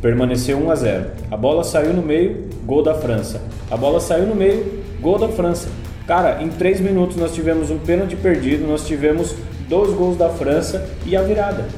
permaneceu 0.00 0.56
1 0.56 0.70
a 0.70 0.74
0. 0.76 1.06
A 1.30 1.36
bola 1.36 1.64
saiu 1.64 1.92
no 1.92 2.02
meio, 2.02 2.48
gol 2.64 2.82
da 2.82 2.94
França. 2.94 3.42
A 3.70 3.76
bola 3.76 3.98
saiu 3.98 4.26
no 4.26 4.34
meio, 4.34 4.82
gol 5.00 5.18
da 5.18 5.28
França. 5.28 5.68
Cara, 6.06 6.42
em 6.42 6.48
3 6.48 6.80
minutos 6.80 7.16
nós 7.16 7.34
tivemos 7.34 7.70
um 7.70 7.78
pênalti 7.78 8.16
perdido, 8.16 8.66
nós 8.66 8.86
tivemos 8.86 9.34
dois 9.68 9.92
gols 9.92 10.16
da 10.16 10.30
França 10.30 10.88
e 11.04 11.16
a 11.16 11.22
virada. 11.22 11.68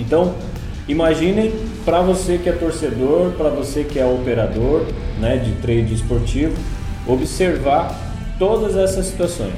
Então, 0.00 0.34
imaginem 0.88 1.52
para 1.84 2.00
você 2.00 2.38
que 2.38 2.48
é 2.48 2.52
torcedor, 2.52 3.32
para 3.32 3.50
você 3.50 3.84
que 3.84 3.98
é 3.98 4.06
operador, 4.06 4.86
né, 5.20 5.36
de 5.36 5.52
trade 5.62 5.94
esportivo, 5.94 6.54
observar 7.06 7.94
todas 8.38 8.76
essas 8.76 9.06
situações. 9.06 9.54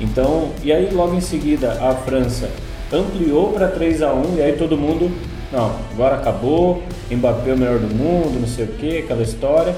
Então, 0.00 0.50
e 0.62 0.72
aí 0.72 0.92
logo 0.92 1.14
em 1.14 1.20
seguida 1.20 1.72
a 1.80 1.94
França 1.94 2.50
ampliou 2.94 3.52
para 3.52 3.68
3 3.68 4.02
a 4.02 4.12
1 4.12 4.36
e 4.36 4.42
aí 4.42 4.52
todo 4.52 4.76
mundo, 4.76 5.10
não, 5.52 5.72
agora 5.92 6.16
acabou, 6.16 6.82
Mbappé 7.10 7.50
é 7.50 7.54
o 7.54 7.58
melhor 7.58 7.78
do 7.78 7.94
mundo, 7.94 8.40
não 8.40 8.48
sei 8.48 8.64
o 8.64 8.68
que, 8.68 8.98
aquela 8.98 9.22
história. 9.22 9.74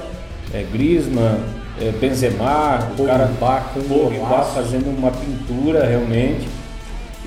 É, 0.53 0.63
Griezmann, 0.71 1.39
é, 1.79 1.91
Benzema, 1.91 2.89
o 2.97 3.05
cara 3.05 3.29
Pogba 3.39 4.43
fazendo 4.43 4.87
uma 4.87 5.11
pintura 5.11 5.85
realmente. 5.85 6.47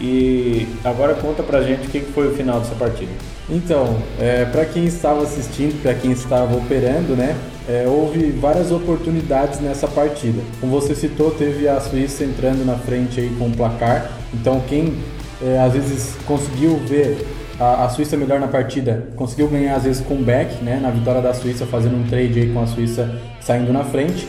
E 0.00 0.66
agora 0.82 1.12
conta 1.14 1.42
pra 1.42 1.60
gente 1.60 1.86
o 1.86 1.90
que 1.90 2.00
foi 2.00 2.28
o 2.28 2.34
final 2.34 2.58
dessa 2.58 2.74
partida. 2.74 3.12
Então, 3.50 3.98
é, 4.18 4.46
para 4.46 4.64
quem 4.64 4.86
estava 4.86 5.22
assistindo, 5.22 5.82
para 5.82 5.92
quem 5.92 6.12
estava 6.12 6.56
operando, 6.56 7.14
né, 7.14 7.36
é, 7.68 7.86
houve 7.86 8.30
várias 8.30 8.72
oportunidades 8.72 9.60
nessa 9.60 9.86
partida. 9.86 10.40
Como 10.58 10.72
você 10.72 10.94
citou, 10.94 11.30
teve 11.32 11.68
a 11.68 11.78
Suíça 11.80 12.24
entrando 12.24 12.64
na 12.64 12.76
frente 12.76 13.20
aí 13.20 13.30
com 13.38 13.48
o 13.48 13.50
placar 13.50 14.10
Então 14.32 14.62
quem 14.66 14.94
é, 15.42 15.58
às 15.58 15.72
vezes 15.72 16.16
conseguiu 16.26 16.76
ver 16.78 17.26
a, 17.58 17.84
a, 17.84 17.88
Suíça 17.88 18.16
melhor 18.16 18.40
na 18.40 18.48
partida, 18.48 19.08
conseguiu 19.16 19.48
ganhar 19.48 19.76
às 19.76 19.84
vezes 19.84 20.04
com 20.04 20.16
back, 20.16 20.62
né, 20.62 20.78
na 20.80 20.90
vitória 20.90 21.20
da 21.20 21.34
Suíça, 21.34 21.66
fazendo 21.66 21.96
um 21.96 22.04
trade 22.04 22.40
aí 22.40 22.52
com 22.52 22.62
a 22.62 22.66
Suíça 22.66 23.20
saindo 23.40 23.72
na 23.72 23.84
frente. 23.84 24.28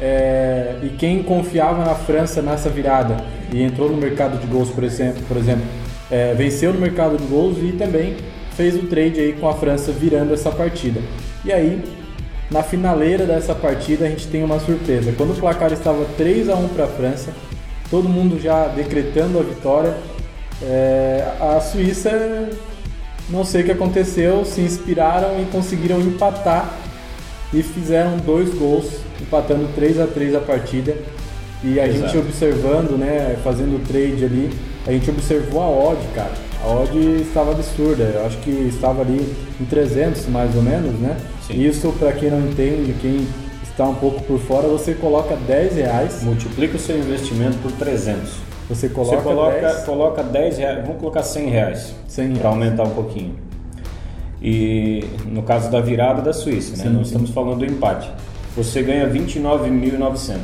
É, 0.00 0.76
e 0.82 0.88
quem 0.90 1.22
confiava 1.22 1.84
na 1.84 1.94
França 1.94 2.40
nessa 2.40 2.70
virada 2.70 3.18
e 3.52 3.62
entrou 3.62 3.90
no 3.90 3.96
mercado 3.98 4.38
de 4.38 4.46
gols, 4.46 4.70
por 4.70 4.82
exemplo, 4.82 5.22
por 5.28 5.36
exemplo 5.36 5.66
é, 6.10 6.34
venceu 6.34 6.72
no 6.72 6.80
mercado 6.80 7.16
de 7.16 7.24
gols 7.24 7.58
e 7.62 7.72
também 7.72 8.16
fez 8.56 8.74
o 8.74 8.86
trade 8.86 9.20
aí 9.20 9.32
com 9.34 9.48
a 9.48 9.54
França 9.54 9.92
virando 9.92 10.34
essa 10.34 10.50
partida. 10.50 11.00
E 11.44 11.52
aí, 11.52 11.82
na 12.50 12.62
finaleira 12.62 13.24
dessa 13.24 13.54
partida, 13.54 14.04
a 14.04 14.08
gente 14.08 14.26
tem 14.26 14.42
uma 14.42 14.58
surpresa. 14.58 15.14
Quando 15.16 15.32
o 15.32 15.36
placar 15.36 15.72
estava 15.72 16.04
3 16.16 16.48
a 16.48 16.56
1 16.56 16.68
para 16.68 16.84
a 16.84 16.88
França, 16.88 17.32
todo 17.88 18.08
mundo 18.08 18.40
já 18.40 18.66
decretando 18.66 19.38
a 19.38 19.42
vitória, 19.42 19.96
é, 20.62 21.26
a 21.40 21.60
Suíça, 21.60 22.48
não 23.28 23.44
sei 23.44 23.62
o 23.62 23.64
que 23.64 23.72
aconteceu, 23.72 24.44
se 24.44 24.60
inspiraram 24.60 25.40
e 25.40 25.46
conseguiram 25.46 26.00
empatar 26.00 26.72
e 27.52 27.62
fizeram 27.62 28.16
dois 28.18 28.52
gols, 28.54 28.86
empatando 29.20 29.68
3 29.74 30.00
a 30.00 30.06
3 30.06 30.34
a 30.34 30.40
partida. 30.40 30.96
E 31.62 31.78
a 31.78 31.86
Exato. 31.86 32.12
gente 32.12 32.18
observando, 32.18 32.96
né, 32.96 33.36
fazendo 33.44 33.76
o 33.76 33.80
trade 33.80 34.24
ali, 34.24 34.50
a 34.86 34.92
gente 34.92 35.10
observou 35.10 35.60
a 35.62 35.68
odd, 35.68 36.00
cara. 36.14 36.32
A 36.64 36.68
odd 36.68 36.98
estava 37.20 37.52
absurda. 37.52 38.04
Eu 38.04 38.26
acho 38.26 38.38
que 38.38 38.50
estava 38.50 39.02
ali 39.02 39.34
em 39.60 39.64
300 39.66 40.26
mais 40.28 40.54
ou 40.56 40.62
menos, 40.62 40.98
né? 40.98 41.16
Sim. 41.46 41.60
Isso 41.60 41.92
para 41.98 42.12
quem 42.12 42.30
não 42.30 42.40
entende, 42.40 42.94
quem 43.00 43.26
está 43.62 43.84
um 43.84 43.94
pouco 43.94 44.22
por 44.22 44.38
fora, 44.38 44.68
você 44.68 44.94
coloca 44.94 45.36
10 45.36 45.74
reais. 45.74 46.22
Multiplica 46.22 46.76
o 46.76 46.80
seu 46.80 46.98
investimento 46.98 47.58
por 47.58 47.72
300. 47.72 48.49
Você 48.70 48.88
coloca, 48.88 49.16
você 49.16 49.22
coloca 49.22 49.60
10, 49.60 49.84
coloca 49.84 50.22
10 50.22 50.58
reais, 50.58 50.82
vamos 50.86 51.00
colocar 51.00 51.22
100 51.24 51.50
reais, 51.50 51.94
100 52.06 52.36
para 52.36 52.48
aumentar 52.50 52.84
um 52.84 52.90
pouquinho. 52.90 53.34
E 54.40 55.04
no 55.26 55.42
caso 55.42 55.68
da 55.70 55.80
virada 55.80 56.22
da 56.22 56.32
Suíça, 56.32 56.76
né? 56.76 56.84
Sim, 56.84 56.94
sim. 56.94 57.02
estamos 57.02 57.30
falando 57.30 57.58
do 57.58 57.66
empate. 57.66 58.08
Você 58.56 58.80
ganha 58.80 59.08
29.900. 59.10 60.38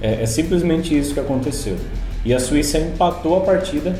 É, 0.00 0.22
é 0.22 0.26
simplesmente 0.26 0.96
isso 0.96 1.12
que 1.12 1.20
aconteceu. 1.20 1.76
E 2.24 2.32
a 2.32 2.38
Suíça 2.38 2.78
empatou 2.78 3.38
a 3.38 3.40
partida 3.40 3.98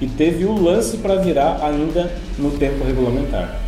e 0.00 0.06
teve 0.06 0.46
o 0.46 0.58
lance 0.58 0.96
para 0.96 1.16
virar 1.16 1.60
ainda 1.62 2.10
no 2.38 2.52
tempo 2.52 2.84
regulamentar. 2.84 3.60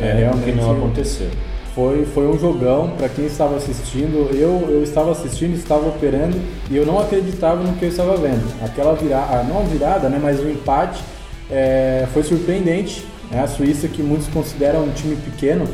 É, 0.00 0.12
realmente 0.12 0.44
que 0.44 0.52
não 0.52 0.72
aconteceu. 0.72 1.28
Foi, 1.74 2.04
foi 2.04 2.28
um 2.28 2.38
jogão 2.38 2.90
para 2.96 3.08
quem 3.08 3.26
estava 3.26 3.56
assistindo. 3.56 4.30
Eu, 4.32 4.68
eu 4.70 4.82
estava 4.82 5.10
assistindo, 5.10 5.54
estava 5.54 5.88
operando 5.88 6.40
e 6.70 6.76
eu 6.76 6.86
não 6.86 7.00
acreditava 7.00 7.62
no 7.62 7.74
que 7.74 7.84
eu 7.84 7.88
estava 7.88 8.16
vendo. 8.16 8.44
Aquela 8.64 8.94
virada, 8.94 9.42
não 9.42 9.60
a 9.60 9.62
virada, 9.62 10.08
né, 10.08 10.20
mas 10.22 10.38
o 10.38 10.48
empate 10.48 11.02
é, 11.50 12.06
foi 12.12 12.22
surpreendente. 12.22 13.04
Né? 13.28 13.42
A 13.42 13.48
Suíça, 13.48 13.88
que 13.88 14.02
muitos 14.02 14.28
consideram 14.28 14.84
um 14.84 14.92
time 14.92 15.16
pequeno, 15.16 15.66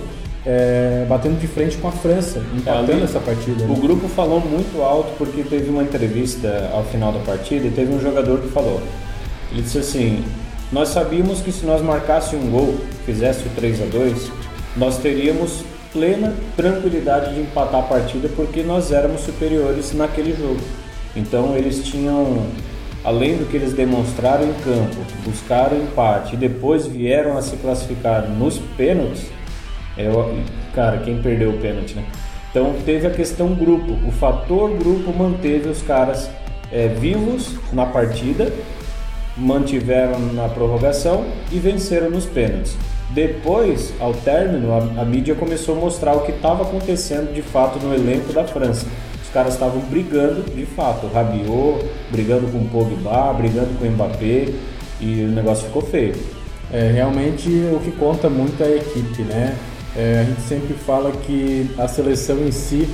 é, 0.46 1.04
batendo 1.06 1.38
de 1.38 1.46
frente 1.46 1.76
com 1.76 1.88
a 1.88 1.92
França, 1.92 2.42
empatando 2.56 2.92
Ali, 2.92 3.02
essa 3.02 3.20
partida. 3.20 3.64
O 3.64 3.68
né? 3.68 3.78
grupo 3.78 4.08
falou 4.08 4.40
muito 4.40 4.80
alto 4.80 5.12
porque 5.18 5.42
teve 5.42 5.68
uma 5.68 5.82
entrevista 5.82 6.70
ao 6.72 6.82
final 6.84 7.12
da 7.12 7.20
partida 7.20 7.66
e 7.66 7.70
teve 7.70 7.92
um 7.92 8.00
jogador 8.00 8.40
que 8.40 8.48
falou. 8.48 8.80
Ele 9.52 9.60
disse 9.60 9.76
assim: 9.76 10.24
Nós 10.72 10.88
sabíamos 10.88 11.42
que 11.42 11.52
se 11.52 11.66
nós 11.66 11.82
marcássemos 11.82 12.46
um 12.46 12.50
gol, 12.50 12.74
fizesse 13.04 13.46
o 13.46 13.50
3 13.50 13.82
a 13.82 13.84
2 13.84 14.40
nós 14.76 14.98
teríamos 14.98 15.64
plena 15.92 16.34
tranquilidade 16.56 17.34
de 17.34 17.40
empatar 17.40 17.80
a 17.80 17.86
partida 17.86 18.28
porque 18.34 18.62
nós 18.62 18.92
éramos 18.92 19.22
superiores 19.22 19.92
naquele 19.92 20.34
jogo. 20.34 20.60
Então 21.16 21.56
eles 21.56 21.82
tinham, 21.84 22.46
além 23.04 23.36
do 23.36 23.48
que 23.50 23.56
eles 23.56 23.72
demonstraram 23.72 24.44
em 24.44 24.54
campo, 24.54 24.96
buscaram 25.24 25.76
empate 25.76 26.34
e 26.34 26.38
depois 26.38 26.86
vieram 26.86 27.36
a 27.36 27.42
se 27.42 27.56
classificar 27.56 28.28
nos 28.28 28.58
pênaltis 28.76 29.26
é, 29.96 30.08
cara, 30.74 30.98
quem 30.98 31.20
perdeu 31.20 31.50
o 31.50 31.58
pênalti, 31.58 31.94
né? 31.94 32.04
Então 32.50 32.74
teve 32.84 33.06
a 33.06 33.10
questão 33.10 33.54
grupo. 33.54 33.92
O 34.06 34.12
fator 34.12 34.70
grupo 34.76 35.12
manteve 35.12 35.68
os 35.68 35.82
caras 35.82 36.30
é, 36.72 36.88
vivos 36.88 37.54
na 37.72 37.86
partida, 37.86 38.52
mantiveram 39.36 40.18
na 40.32 40.48
prorrogação 40.48 41.26
e 41.52 41.58
venceram 41.58 42.10
nos 42.10 42.26
pênaltis. 42.26 42.76
Depois, 43.12 43.92
ao 43.98 44.14
término, 44.14 44.72
a, 44.72 45.02
a 45.02 45.04
mídia 45.04 45.34
começou 45.34 45.76
a 45.76 45.80
mostrar 45.80 46.14
o 46.14 46.20
que 46.20 46.30
estava 46.30 46.62
acontecendo 46.62 47.34
de 47.34 47.42
fato 47.42 47.78
no 47.84 47.92
elenco 47.92 48.32
da 48.32 48.44
França. 48.44 48.86
Os 49.22 49.30
caras 49.30 49.54
estavam 49.54 49.80
brigando 49.80 50.42
de 50.54 50.64
fato, 50.64 51.06
Rabiot 51.08 51.84
brigando 52.10 52.46
com 52.48 52.58
o 52.58 52.68
Pogba, 52.68 53.32
brigando 53.32 53.78
com 53.78 53.84
o 53.84 53.90
Mbappé 53.90 54.48
e 55.00 55.24
o 55.24 55.28
negócio 55.28 55.66
ficou 55.66 55.82
feio. 55.82 56.14
É, 56.72 56.92
realmente 56.92 57.48
o 57.72 57.80
que 57.80 57.90
conta 57.92 58.30
muito 58.30 58.62
é 58.62 58.66
a 58.66 58.76
equipe, 58.76 59.22
né? 59.22 59.56
É, 59.96 60.20
a 60.20 60.24
gente 60.24 60.42
sempre 60.42 60.74
fala 60.74 61.10
que 61.10 61.68
a 61.78 61.88
seleção 61.88 62.38
em 62.46 62.52
si, 62.52 62.88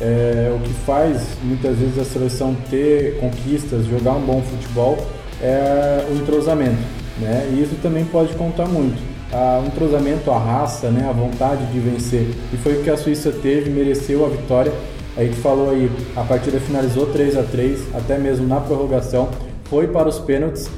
é, 0.00 0.52
o 0.54 0.58
que 0.58 0.72
faz 0.84 1.36
muitas 1.42 1.76
vezes 1.76 1.98
a 1.98 2.04
seleção 2.04 2.56
ter 2.68 3.18
conquistas, 3.18 3.86
jogar 3.86 4.12
um 4.14 4.22
bom 4.22 4.42
futebol, 4.42 4.98
é 5.40 6.04
o 6.10 6.16
entrosamento. 6.16 6.82
Né? 7.20 7.48
E 7.52 7.62
isso 7.62 7.76
também 7.80 8.04
pode 8.04 8.34
contar 8.34 8.66
muito. 8.66 9.11
O 9.32 9.66
entrosamento, 9.66 10.30
a 10.30 10.38
raça, 10.38 10.90
né? 10.90 11.06
a 11.08 11.12
vontade 11.12 11.64
de 11.66 11.78
vencer. 11.78 12.26
E 12.52 12.56
foi 12.56 12.74
o 12.74 12.82
que 12.82 12.90
a 12.90 12.96
Suíça 12.96 13.32
teve, 13.32 13.70
mereceu 13.70 14.24
a 14.26 14.28
vitória. 14.28 14.72
A 15.16 15.22
gente 15.22 15.36
falou 15.36 15.70
aí, 15.70 15.90
a 16.16 16.22
partida 16.22 16.58
finalizou 16.60 17.06
3 17.06 17.36
a 17.36 17.42
3 17.42 17.94
até 17.94 18.18
mesmo 18.18 18.46
na 18.46 18.60
prorrogação, 18.60 19.28
foi 19.64 19.88
para 19.88 20.08
os 20.08 20.18
pênaltis 20.18 20.70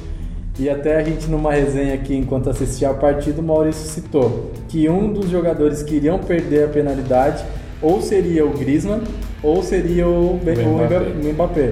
e 0.57 0.69
até 0.69 0.97
a 0.97 1.03
gente 1.03 1.27
numa 1.29 1.51
resenha 1.51 1.93
aqui 1.93 2.15
enquanto 2.15 2.49
assistia 2.49 2.89
a 2.89 2.93
partida, 2.93 3.41
o 3.41 3.43
Maurício 3.43 3.89
citou 3.89 4.51
que 4.69 4.87
um 4.87 5.11
dos 5.11 5.29
jogadores 5.29 5.83
que 5.83 5.95
iriam 5.95 6.17
perder 6.19 6.65
a 6.65 6.67
penalidade 6.67 7.43
ou 7.81 8.01
seria 8.01 8.45
o 8.45 8.51
Griezmann 8.51 9.01
ou 9.43 9.61
seria 9.61 10.07
o, 10.07 10.31
o, 10.31 10.35
Mbappé. 10.35 10.61
o 10.63 11.33
Mbappé. 11.33 11.69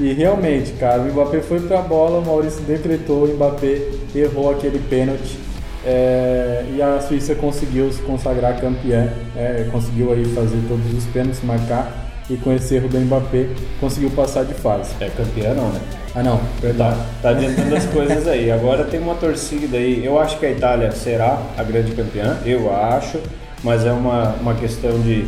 E 0.00 0.12
realmente, 0.12 0.72
cara, 0.72 1.02
o 1.02 1.04
Mbappé 1.06 1.40
foi 1.40 1.60
pra 1.60 1.82
bola, 1.82 2.18
o 2.18 2.24
Maurício 2.24 2.62
decretou, 2.62 3.24
o 3.24 3.34
Mbappé 3.34 3.82
errou 4.14 4.50
aquele 4.50 4.78
pênalti. 4.78 5.43
É, 5.86 6.64
e 6.74 6.80
a 6.80 7.00
Suíça 7.00 7.34
conseguiu 7.34 7.92
se 7.92 8.00
consagrar 8.02 8.58
campeã, 8.58 9.12
é, 9.36 9.68
conseguiu 9.70 10.12
aí 10.12 10.24
fazer 10.24 10.58
todos 10.68 10.94
os 10.94 11.04
pênaltis, 11.12 11.42
marcar 11.42 12.04
e 12.28 12.36
com 12.36 12.52
esse 12.52 12.74
erro 12.74 12.88
do 12.88 12.98
Mbappé 12.98 13.48
conseguiu 13.78 14.10
passar 14.10 14.44
de 14.44 14.54
fase. 14.54 14.94
É 15.00 15.08
campeã 15.08 15.52
não, 15.54 15.68
né? 15.68 15.80
Ah 16.14 16.22
não, 16.22 16.40
perdão. 16.60 16.90
Tá, 16.90 17.06
tá 17.22 17.28
adiantando 17.30 17.76
as 17.76 17.84
coisas 17.86 18.26
aí. 18.26 18.50
Agora 18.50 18.84
tem 18.84 19.00
uma 19.00 19.14
torcida 19.14 19.76
aí. 19.76 20.04
Eu 20.04 20.18
acho 20.18 20.38
que 20.38 20.46
a 20.46 20.50
Itália 20.50 20.90
será 20.92 21.42
a 21.56 21.62
grande 21.62 21.92
campeã, 21.92 22.38
eu 22.46 22.74
acho, 22.74 23.18
mas 23.62 23.84
é 23.84 23.92
uma, 23.92 24.34
uma 24.40 24.54
questão 24.54 24.98
de. 25.00 25.26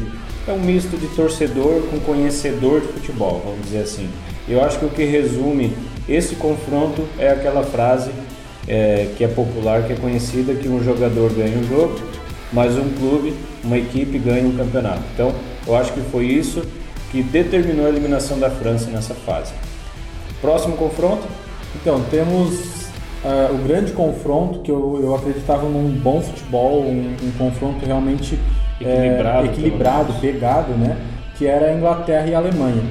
É 0.49 0.53
um 0.53 0.61
misto 0.61 0.97
de 0.97 1.09
torcedor 1.09 1.83
com 1.91 1.99
conhecedor 2.01 2.81
de 2.81 2.87
futebol, 2.87 3.43
vamos 3.45 3.63
dizer 3.63 3.81
assim. 3.81 4.09
Eu 4.49 4.65
acho 4.65 4.79
que 4.79 4.85
o 4.85 4.89
que 4.89 5.05
resume 5.05 5.77
esse 6.09 6.37
confronto 6.37 7.05
é 7.19 7.31
aquela 7.31 7.65
frase 7.65 8.13
é, 8.69 9.09
que 9.17 9.25
é 9.25 9.29
popular, 9.29 9.83
que 9.85 9.93
é 9.93 9.97
conhecida, 9.97 10.55
que 10.55 10.69
um 10.69 10.83
jogador 10.83 11.33
ganha 11.33 11.57
um 11.59 11.65
jogo, 11.65 12.01
mas 12.53 12.77
um 12.77 12.89
clube, 12.91 13.35
uma 13.63 13.77
equipe 13.77 14.19
ganha 14.19 14.47
um 14.47 14.57
campeonato. 14.57 15.03
Então, 15.15 15.33
eu 15.67 15.77
acho 15.77 15.93
que 15.93 16.01
foi 16.01 16.27
isso 16.27 16.63
que 17.11 17.23
determinou 17.23 17.87
a 17.87 17.89
eliminação 17.89 18.39
da 18.39 18.51
França 18.51 18.91
nessa 18.91 19.15
fase. 19.15 19.53
Próximo 20.41 20.77
confronto? 20.77 21.25
Então, 21.81 22.03
temos 22.11 22.87
uh, 23.25 23.55
o 23.55 23.59
grande 23.67 23.93
confronto 23.93 24.61
que 24.61 24.71
eu, 24.71 25.01
eu 25.03 25.15
acreditava 25.15 25.69
num 25.69 25.91
bom 25.91 26.21
futebol, 26.21 26.83
um, 26.83 27.17
um 27.23 27.31
confronto 27.39 27.85
realmente 27.85 28.39
equilibrado, 28.81 29.47
é, 29.47 29.51
equilibrado 29.51 30.13
pegado, 30.15 30.73
né? 30.73 30.97
Que 31.37 31.47
era 31.47 31.67
a 31.67 31.75
Inglaterra 31.75 32.27
e 32.27 32.35
a 32.35 32.39
Alemanha. 32.39 32.83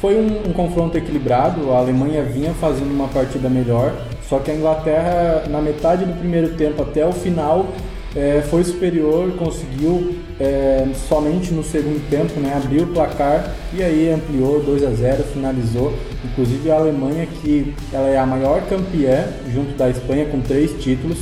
Foi 0.00 0.16
um, 0.16 0.50
um, 0.50 0.52
confronto 0.52 0.96
equilibrado, 0.96 1.72
a 1.72 1.78
Alemanha 1.78 2.22
vinha 2.22 2.52
fazendo 2.52 2.90
uma 2.90 3.08
partida 3.08 3.48
melhor, 3.48 3.94
só 4.28 4.38
que 4.38 4.50
a 4.50 4.54
Inglaterra, 4.54 5.44
na 5.48 5.60
metade 5.60 6.04
do 6.04 6.12
primeiro 6.18 6.54
tempo 6.54 6.82
até 6.82 7.06
o 7.06 7.12
final, 7.12 7.66
é, 8.14 8.42
foi 8.48 8.64
superior, 8.64 9.32
conseguiu 9.36 10.16
é, 10.40 10.86
somente 11.08 11.52
no 11.52 11.62
segundo 11.62 12.08
tempo 12.08 12.40
né, 12.40 12.54
abrir 12.56 12.82
o 12.82 12.86
placar 12.86 13.54
e 13.74 13.82
aí 13.82 14.10
ampliou 14.10 14.62
2 14.62 14.84
a 14.84 14.90
0, 14.90 15.22
finalizou. 15.24 15.92
Inclusive 16.24 16.70
a 16.70 16.76
Alemanha, 16.76 17.26
que 17.26 17.74
ela 17.92 18.08
é 18.08 18.18
a 18.18 18.26
maior 18.26 18.62
campeã 18.62 19.26
junto 19.52 19.76
da 19.76 19.90
Espanha 19.90 20.24
com 20.26 20.40
três 20.40 20.72
títulos, 20.82 21.18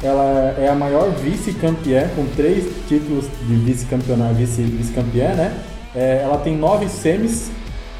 ela 0.00 0.54
é 0.56 0.68
a 0.68 0.74
maior 0.76 1.10
vice-campeã 1.10 2.08
com 2.14 2.24
três 2.36 2.64
títulos 2.88 3.24
de 3.46 3.54
vice-campeã, 3.56 4.14
vice-campeã, 4.32 5.34
né? 5.34 5.58
É, 5.94 6.20
ela 6.22 6.38
tem 6.38 6.56
nove 6.56 6.88
semis, 6.88 7.50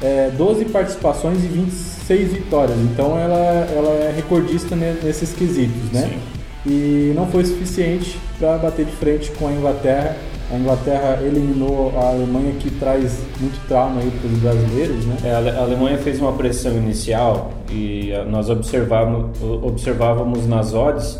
é, 0.01 0.29
12 0.37 0.65
participações 0.65 1.43
e 1.43 1.47
26 1.47 2.33
vitórias. 2.33 2.77
Então 2.79 3.17
ela, 3.17 3.35
ela 3.35 3.93
é 4.05 4.13
recordista 4.15 4.75
nesses 4.75 5.33
quesitos, 5.33 5.91
né? 5.91 6.09
Sim 6.09 6.39
e 6.65 7.13
não 7.15 7.27
foi 7.27 7.45
suficiente 7.45 8.19
para 8.37 8.57
bater 8.57 8.85
de 8.85 8.91
frente 8.91 9.31
com 9.31 9.47
a 9.47 9.51
Inglaterra 9.51 10.15
A 10.51 10.57
Inglaterra 10.57 11.19
eliminou 11.21 11.93
a 11.95 12.09
Alemanha, 12.09 12.53
que 12.59 12.71
traz 12.71 13.19
muito 13.39 13.59
trauma 13.67 14.01
aí 14.01 14.11
para 14.11 14.29
os 14.29 14.39
brasileiros, 14.39 15.05
né? 15.05 15.17
É, 15.23 15.31
a 15.31 15.61
Alemanha 15.61 15.97
fez 15.99 16.19
uma 16.19 16.33
pressão 16.33 16.71
inicial 16.73 17.51
e 17.71 18.11
nós 18.27 18.49
observávamos, 18.49 19.41
observávamos 19.41 20.47
nas 20.47 20.73
odds, 20.73 21.19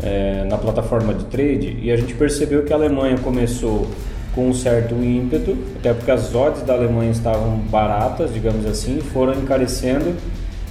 é, 0.00 0.44
na 0.44 0.56
plataforma 0.56 1.12
de 1.12 1.24
trade, 1.26 1.78
e 1.82 1.92
a 1.92 1.96
gente 1.96 2.14
percebeu 2.14 2.64
que 2.64 2.72
a 2.72 2.76
Alemanha 2.76 3.18
começou 3.18 3.86
com 4.34 4.48
um 4.48 4.54
certo 4.54 4.94
ímpeto, 4.94 5.56
até 5.76 5.92
porque 5.92 6.10
as 6.10 6.34
odds 6.34 6.62
da 6.62 6.74
Alemanha 6.74 7.10
estavam 7.10 7.58
baratas, 7.70 8.32
digamos 8.32 8.66
assim, 8.66 9.00
foram 9.12 9.34
encarecendo. 9.34 10.14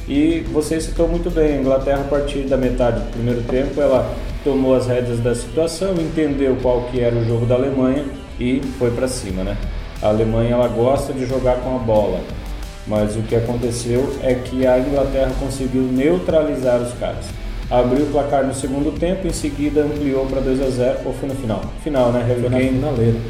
E 0.07 0.39
você 0.53 0.79
citou 0.79 1.07
muito 1.07 1.29
bem, 1.29 1.57
a 1.57 1.59
Inglaterra 1.59 2.01
a 2.01 2.09
partir 2.09 2.43
da 2.43 2.55
metade 2.55 3.01
do 3.01 3.11
primeiro 3.11 3.41
tempo, 3.43 3.81
ela 3.81 4.15
tomou 4.43 4.73
as 4.75 4.87
rédeas 4.87 5.19
da 5.19 5.35
situação, 5.35 5.95
entendeu 5.95 6.57
qual 6.61 6.83
que 6.83 7.01
era 7.01 7.15
o 7.15 7.25
jogo 7.25 7.45
da 7.45 7.55
Alemanha 7.55 8.05
e 8.39 8.61
foi 8.79 8.91
para 8.91 9.07
cima, 9.07 9.43
né? 9.43 9.57
A 10.01 10.07
Alemanha 10.07 10.51
ela 10.51 10.67
gosta 10.67 11.11
de 11.11 11.25
jogar 11.25 11.57
com 11.57 11.75
a 11.75 11.79
bola, 11.79 12.21
mas 12.85 13.17
o 13.17 13.21
que 13.23 13.35
aconteceu 13.35 14.15
é 14.23 14.35
que 14.35 14.65
a 14.65 14.79
Inglaterra 14.79 15.31
conseguiu 15.39 15.81
neutralizar 15.81 16.81
os 16.81 16.93
caras 16.93 17.25
abriu 17.69 18.05
o 18.05 18.11
placar 18.11 18.45
no 18.45 18.53
segundo 18.53 18.97
tempo, 18.97 19.27
em 19.27 19.33
seguida 19.33 19.81
ampliou 19.81 20.25
para 20.25 20.41
2 20.41 20.61
a 20.61 20.69
0 20.69 20.99
ou 21.05 21.13
foi 21.13 21.29
no 21.29 21.35
final? 21.35 21.61
Final, 21.83 22.11
né? 22.11 22.23
Harry 22.27 22.43
Kane, 22.43 22.81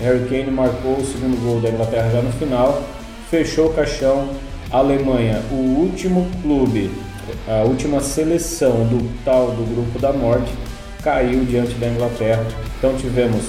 Harry 0.01 0.25
Kane 0.29 0.51
marcou 0.51 0.93
o 0.93 1.05
segundo 1.05 1.41
gol 1.43 1.59
da 1.59 1.69
Inglaterra 1.69 2.09
já 2.11 2.21
no 2.21 2.31
final, 2.33 2.81
fechou 3.29 3.67
o 3.67 3.73
caixão. 3.73 4.27
Alemanha, 4.69 5.41
o 5.49 5.55
último 5.55 6.27
clube, 6.41 6.91
a 7.47 7.63
última 7.63 8.01
seleção 8.01 8.85
do 8.85 9.09
tal 9.23 9.51
do 9.51 9.63
grupo 9.73 9.97
da 9.97 10.11
morte, 10.11 10.51
caiu 11.01 11.45
diante 11.45 11.73
da 11.75 11.87
Inglaterra. 11.87 12.45
Então 12.77 12.93
tivemos 12.95 13.45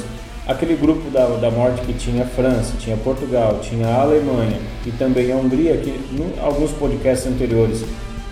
aquele 0.47 0.77
grupo 0.77 1.11
da, 1.11 1.27
da 1.27 1.51
morte 1.51 1.83
que 1.83 1.93
tinha 1.93 2.25
França, 2.25 2.75
tinha 2.79 2.97
Portugal, 2.97 3.59
tinha 3.61 3.89
a 3.89 4.03
Alemanha 4.03 4.59
e 4.87 4.93
também 4.93 5.33
a 5.33 5.37
Hungria, 5.37 5.77
que 5.77 5.91
em 5.91 6.41
alguns 6.41 6.71
podcasts 6.71 7.27
anteriores 7.27 7.85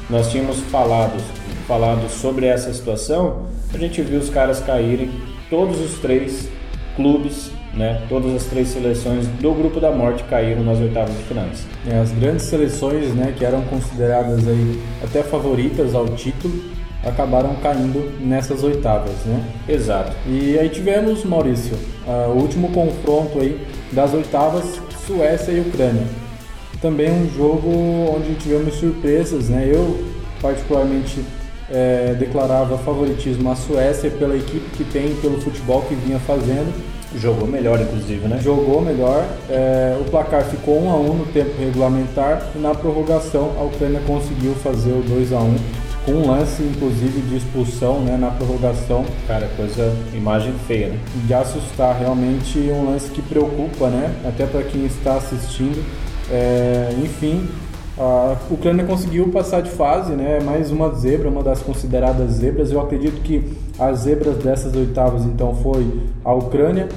nós 0.08 0.30
tínhamos 0.30 0.60
falado 0.70 1.20
falado 1.66 2.08
sobre 2.08 2.46
essa 2.46 2.72
situação, 2.72 3.46
a 3.74 3.78
gente 3.78 4.00
viu 4.02 4.20
os 4.20 4.30
caras 4.30 4.60
caírem, 4.60 5.10
todos 5.50 5.80
os 5.80 5.98
três 5.98 6.48
clubes, 6.94 7.50
né, 7.74 8.02
todas 8.08 8.34
as 8.34 8.44
três 8.44 8.68
seleções 8.68 9.26
do 9.26 9.52
grupo 9.52 9.78
da 9.80 9.90
morte 9.90 10.24
caíram 10.24 10.62
nas 10.62 10.78
oitavas 10.78 11.14
de 11.16 11.24
finais. 11.24 11.66
É, 11.86 11.98
as 11.98 12.10
grandes 12.12 12.46
seleções, 12.46 13.14
né, 13.14 13.34
que 13.36 13.44
eram 13.44 13.62
consideradas 13.62 14.46
aí 14.48 14.80
até 15.02 15.22
favoritas 15.22 15.94
ao 15.94 16.06
título, 16.08 16.54
acabaram 17.04 17.54
caindo 17.56 18.12
nessas 18.20 18.64
oitavas, 18.64 19.14
né? 19.26 19.44
Exato. 19.68 20.12
E 20.26 20.58
aí 20.58 20.68
tivemos, 20.68 21.24
Maurício, 21.24 21.76
o 22.04 22.40
último 22.40 22.72
confronto 22.72 23.38
aí 23.38 23.64
das 23.92 24.12
oitavas, 24.12 24.80
Suécia 25.06 25.52
e 25.52 25.60
Ucrânia. 25.60 26.02
Também 26.80 27.08
um 27.12 27.30
jogo 27.30 27.70
onde 28.16 28.34
tivemos 28.34 28.74
surpresas, 28.74 29.48
né? 29.48 29.70
Eu 29.72 30.04
particularmente 30.42 31.20
é, 31.70 32.14
declarava 32.18 32.78
favoritismo 32.78 33.50
à 33.50 33.56
Suécia 33.56 34.10
pela 34.10 34.36
equipe 34.36 34.70
que 34.76 34.84
tem, 34.84 35.14
pelo 35.16 35.40
futebol 35.40 35.82
que 35.82 35.94
vinha 35.94 36.18
fazendo. 36.18 36.72
Jogou 37.14 37.46
melhor, 37.46 37.80
inclusive, 37.80 38.28
né? 38.28 38.38
Jogou 38.42 38.82
melhor. 38.82 39.24
É, 39.48 39.96
o 40.00 40.04
placar 40.10 40.44
ficou 40.44 40.82
1 40.82 40.90
a 40.90 40.96
1 40.96 41.14
no 41.14 41.26
tempo 41.26 41.50
regulamentar 41.58 42.50
e 42.54 42.58
na 42.58 42.74
prorrogação 42.74 43.52
a 43.58 43.62
Ucrânia 43.62 44.00
conseguiu 44.06 44.54
fazer 44.54 44.92
o 44.92 45.02
2 45.02 45.32
a 45.32 45.38
1 45.38 45.56
com 46.04 46.12
um 46.12 46.30
lance, 46.30 46.62
inclusive, 46.62 47.20
de 47.22 47.36
expulsão 47.36 48.00
né, 48.00 48.16
na 48.16 48.30
prorrogação. 48.30 49.04
Cara, 49.26 49.48
coisa, 49.56 49.92
imagem 50.14 50.54
feia, 50.66 50.88
né? 50.88 50.98
De 51.26 51.34
assustar, 51.34 51.98
realmente 51.98 52.58
um 52.58 52.92
lance 52.92 53.10
que 53.10 53.20
preocupa, 53.20 53.88
né? 53.88 54.14
Até 54.24 54.46
para 54.46 54.62
quem 54.62 54.86
está 54.86 55.16
assistindo. 55.16 55.84
É, 56.30 56.90
enfim, 57.02 57.48
a 57.98 58.36
Ucrânia 58.50 58.84
conseguiu 58.84 59.28
passar 59.28 59.62
de 59.62 59.70
fase, 59.70 60.12
né? 60.12 60.38
Mais 60.44 60.70
uma 60.70 60.94
zebra, 60.94 61.28
uma 61.28 61.42
das 61.42 61.62
consideradas 61.62 62.32
zebras. 62.32 62.70
Eu 62.70 62.80
acredito 62.80 63.22
que 63.22 63.56
as 63.78 64.00
zebras 64.00 64.36
dessas 64.36 64.74
oitavas 64.74 65.24
então 65.24 65.54
foi 65.56 65.86
a 66.22 66.34
Ucrânia, 66.34 66.88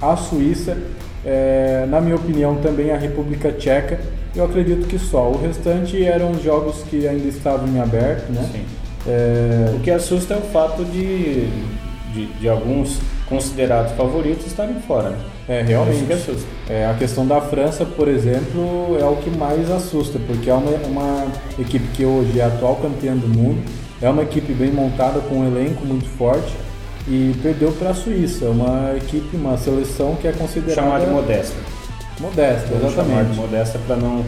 a 0.00 0.16
Suíça, 0.16 0.76
é, 1.24 1.84
na 1.88 2.00
minha 2.00 2.16
opinião 2.16 2.56
também 2.56 2.90
a 2.90 2.96
República 2.96 3.52
Tcheca. 3.52 4.00
Eu 4.34 4.44
acredito 4.44 4.86
que 4.86 4.98
só. 4.98 5.30
O 5.30 5.38
restante 5.38 6.02
eram 6.02 6.34
jogos 6.34 6.82
que 6.84 7.06
ainda 7.06 7.28
estavam 7.28 7.68
em 7.68 7.80
aberto, 7.80 8.30
né? 8.30 8.48
Sim. 8.52 8.64
É... 9.06 9.74
O 9.76 9.80
que 9.80 9.90
assusta 9.90 10.34
é 10.34 10.36
o 10.38 10.42
fato 10.42 10.84
de, 10.84 11.46
de, 12.12 12.26
de 12.38 12.48
alguns 12.48 12.98
considerados 13.28 13.92
favoritos 13.92 14.46
estarem 14.46 14.80
fora. 14.80 15.10
Né? 15.10 15.18
É, 15.48 15.62
realmente. 15.62 16.04
que 16.04 16.12
assusta. 16.12 16.46
É, 16.68 16.86
a 16.86 16.94
questão 16.94 17.26
da 17.26 17.40
França, 17.40 17.84
por 17.84 18.08
exemplo, 18.08 18.96
é 19.00 19.04
o 19.04 19.16
que 19.16 19.30
mais 19.30 19.70
assusta, 19.70 20.18
porque 20.26 20.50
é 20.50 20.54
uma, 20.54 20.70
uma 20.86 21.26
equipe 21.58 21.86
que 21.88 22.04
hoje 22.04 22.38
é 22.40 22.44
atual 22.44 22.76
campeã 22.76 23.16
do 23.16 23.28
mundo, 23.28 23.62
é 24.00 24.08
uma 24.08 24.22
equipe 24.22 24.52
bem 24.52 24.70
montada, 24.70 25.20
com 25.20 25.36
um 25.36 25.46
elenco 25.46 25.84
muito 25.84 26.08
forte, 26.16 26.52
e 27.08 27.34
perdeu 27.42 27.70
para 27.72 27.90
a 27.90 27.94
Suíça, 27.94 28.46
uma 28.46 28.94
equipe, 28.96 29.36
uma 29.36 29.56
seleção 29.56 30.16
que 30.16 30.26
é 30.26 30.32
considerada... 30.32 30.74
Chamar 30.74 31.00
de 31.00 31.06
modesta. 31.06 31.56
Modesta, 32.18 32.74
exatamente. 32.74 32.94
Chamar 32.94 33.24
de 33.24 33.36
modesta 33.36 33.78
para 33.86 33.96
não 33.96 34.24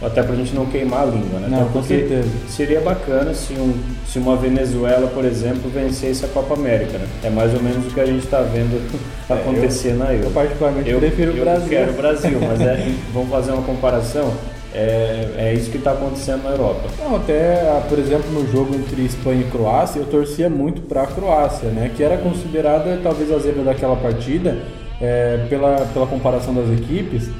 até 0.00 0.22
para 0.22 0.32
a 0.32 0.36
gente 0.36 0.54
não 0.54 0.66
queimar 0.66 1.02
a 1.02 1.06
língua, 1.06 1.40
né? 1.40 1.48
Não, 1.50 1.68
com 1.70 1.82
certeza. 1.82 2.28
Seria 2.48 2.80
bacana 2.80 3.34
se, 3.34 3.52
um, 3.54 3.74
se 4.06 4.18
uma 4.18 4.36
Venezuela, 4.36 5.08
por 5.08 5.24
exemplo, 5.24 5.68
vencesse 5.68 6.24
a 6.24 6.28
Copa 6.28 6.54
América, 6.54 6.98
né? 6.98 7.06
É 7.24 7.30
mais 7.30 7.52
ou 7.52 7.60
menos 7.60 7.86
o 7.86 7.90
que 7.90 8.00
a 8.00 8.06
gente 8.06 8.24
está 8.24 8.40
vendo 8.42 8.80
é, 9.28 9.32
acontecer 9.32 9.90
eu, 9.90 9.96
na 9.96 10.12
Euro. 10.12 10.26
Eu 10.26 10.30
particularmente 10.30 10.88
eu, 10.88 10.98
prefiro 11.00 11.32
o 11.32 11.40
Brasil. 11.40 11.64
Eu 11.64 11.68
quero 11.68 11.90
o 11.90 11.94
Brasil, 11.96 12.38
mas 12.46 12.60
é, 12.60 12.92
vamos 13.12 13.28
fazer 13.28 13.50
uma 13.52 13.62
comparação. 13.62 14.32
É, 14.72 15.30
é 15.36 15.54
isso 15.54 15.70
que 15.70 15.78
está 15.78 15.92
acontecendo 15.92 16.44
na 16.44 16.50
Europa. 16.50 16.88
Não, 16.98 17.16
até, 17.16 17.82
por 17.88 17.98
exemplo, 17.98 18.30
no 18.30 18.46
jogo 18.52 18.74
entre 18.76 19.02
Espanha 19.02 19.40
e 19.40 19.50
Croácia, 19.50 19.98
eu 19.98 20.06
torcia 20.06 20.48
muito 20.48 20.82
para 20.82 21.02
a 21.02 21.06
Croácia, 21.06 21.70
né? 21.70 21.90
Que 21.96 22.04
era 22.04 22.18
considerada 22.18 23.00
talvez 23.02 23.32
a 23.32 23.38
zebra 23.38 23.64
daquela 23.64 23.96
partida, 23.96 24.58
é, 25.00 25.46
pela, 25.48 25.86
pela 25.92 26.06
comparação 26.06 26.54
das 26.54 26.70
equipes 26.70 27.30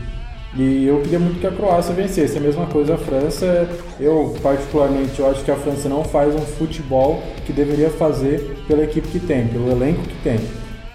e 0.56 0.86
eu 0.86 1.00
queria 1.02 1.18
muito 1.18 1.40
que 1.40 1.46
a 1.46 1.50
Croácia 1.50 1.92
vencesse. 1.94 2.38
A 2.38 2.40
mesma 2.40 2.66
coisa 2.66 2.94
a 2.94 2.98
França. 2.98 3.68
Eu, 4.00 4.34
particularmente, 4.42 5.18
eu 5.18 5.30
acho 5.30 5.44
que 5.44 5.50
a 5.50 5.56
França 5.56 5.88
não 5.88 6.04
faz 6.04 6.34
um 6.34 6.40
futebol 6.40 7.22
que 7.44 7.52
deveria 7.52 7.90
fazer 7.90 8.56
pela 8.66 8.82
equipe 8.82 9.08
que 9.08 9.20
tem, 9.20 9.46
pelo 9.48 9.70
elenco 9.70 10.02
que 10.02 10.22
tem. 10.22 10.40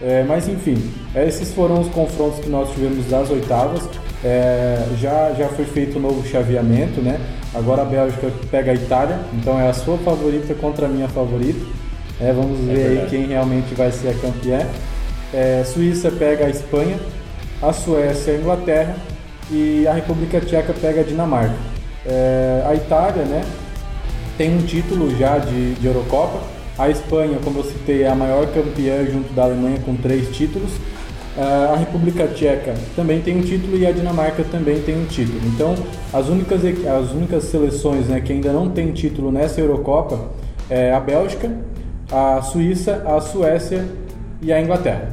É, 0.02 0.24
mas 0.24 0.50
enfim, 0.50 0.92
esses 1.16 1.54
foram 1.54 1.80
os 1.80 1.88
confrontos 1.88 2.40
que 2.40 2.50
nós 2.50 2.72
tivemos 2.72 3.06
das 3.06 3.30
oitavas. 3.30 3.88
É, 4.24 4.86
já, 5.00 5.34
já 5.34 5.48
foi 5.50 5.66
feito 5.66 5.98
um 5.98 6.02
novo 6.02 6.28
chaveamento, 6.28 7.02
né? 7.02 7.20
Agora 7.54 7.84
a 7.84 7.86
Bélgica 7.86 8.32
pega 8.50 8.72
a 8.72 8.74
Itália, 8.74 9.20
então 9.34 9.60
é 9.60 9.70
a 9.70 9.74
sua 9.74 9.98
favorita 9.98 10.54
contra 10.56 10.88
a 10.88 10.90
minha 10.90 11.08
favorita. 11.08 11.60
É, 12.20 12.32
vamos 12.34 12.60
é 12.70 12.74
ver 12.74 13.00
aí 13.02 13.08
quem 13.10 13.28
realmente 13.28 13.74
vai 13.76 13.92
ser 13.92 14.10
a 14.10 14.14
campeã. 14.14 14.68
É, 15.34 15.64
Suíça 15.66 16.12
pega 16.12 16.46
a 16.46 16.50
Espanha, 16.50 16.98
a 17.62 17.72
Suécia 17.72 18.34
a 18.34 18.38
Inglaterra 18.38 18.96
e 19.52 19.88
a 19.88 19.94
República 19.94 20.40
Tcheca 20.40 20.74
pega 20.74 21.02
a 21.02 21.04
Dinamarca. 21.04 21.56
É, 22.06 22.64
a 22.66 22.76
Itália, 22.76 23.24
né, 23.24 23.44
tem 24.38 24.56
um 24.56 24.62
título 24.62 25.16
já 25.18 25.38
de, 25.38 25.76
de 25.76 25.88
Eurocopa. 25.88 26.40
A 26.78 26.90
Espanha, 26.90 27.38
como 27.44 27.60
eu 27.60 27.64
citei, 27.64 28.04
é 28.04 28.10
a 28.10 28.16
maior 28.16 28.48
campeã 28.48 29.06
junto 29.06 29.32
da 29.34 29.44
Alemanha 29.44 29.80
com 29.86 29.96
três 29.96 30.36
títulos. 30.36 30.72
É, 31.38 31.42
a 31.42 31.76
República 31.76 32.28
Tcheca 32.28 32.74
também 32.96 33.22
tem 33.22 33.38
um 33.38 33.42
título 33.42 33.78
e 33.78 33.86
a 33.86 33.92
Dinamarca 33.92 34.44
também 34.44 34.82
tem 34.82 34.96
um 34.96 35.06
título. 35.06 35.40
Então, 35.46 35.76
as 36.12 36.28
únicas, 36.28 36.62
as 36.64 37.12
únicas 37.12 37.44
seleções 37.46 38.08
né, 38.08 38.22
que 38.22 38.34
ainda 38.34 38.52
não 38.52 38.70
têm 38.70 38.92
título 38.92 39.32
nessa 39.32 39.60
Eurocopa 39.60 40.30
é 40.70 40.94
a 40.94 41.00
Bélgica, 41.00 41.52
a 42.12 42.42
Suíça, 42.42 43.04
a 43.06 43.20
Suécia 43.22 43.86
e 44.42 44.52
a 44.52 44.62
Inglaterra. 44.62 45.10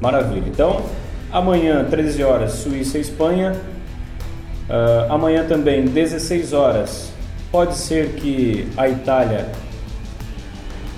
Maravilha. 0.00 0.44
Então, 0.46 0.82
Amanhã, 1.34 1.84
13 1.90 2.22
horas, 2.22 2.52
Suíça 2.52 2.96
e 2.96 3.00
Espanha. 3.00 3.56
Uh, 4.70 5.12
amanhã 5.12 5.44
também, 5.44 5.84
16 5.84 6.52
horas. 6.52 7.10
Pode 7.50 7.74
ser 7.74 8.10
que 8.10 8.68
a 8.76 8.88
Itália. 8.88 9.48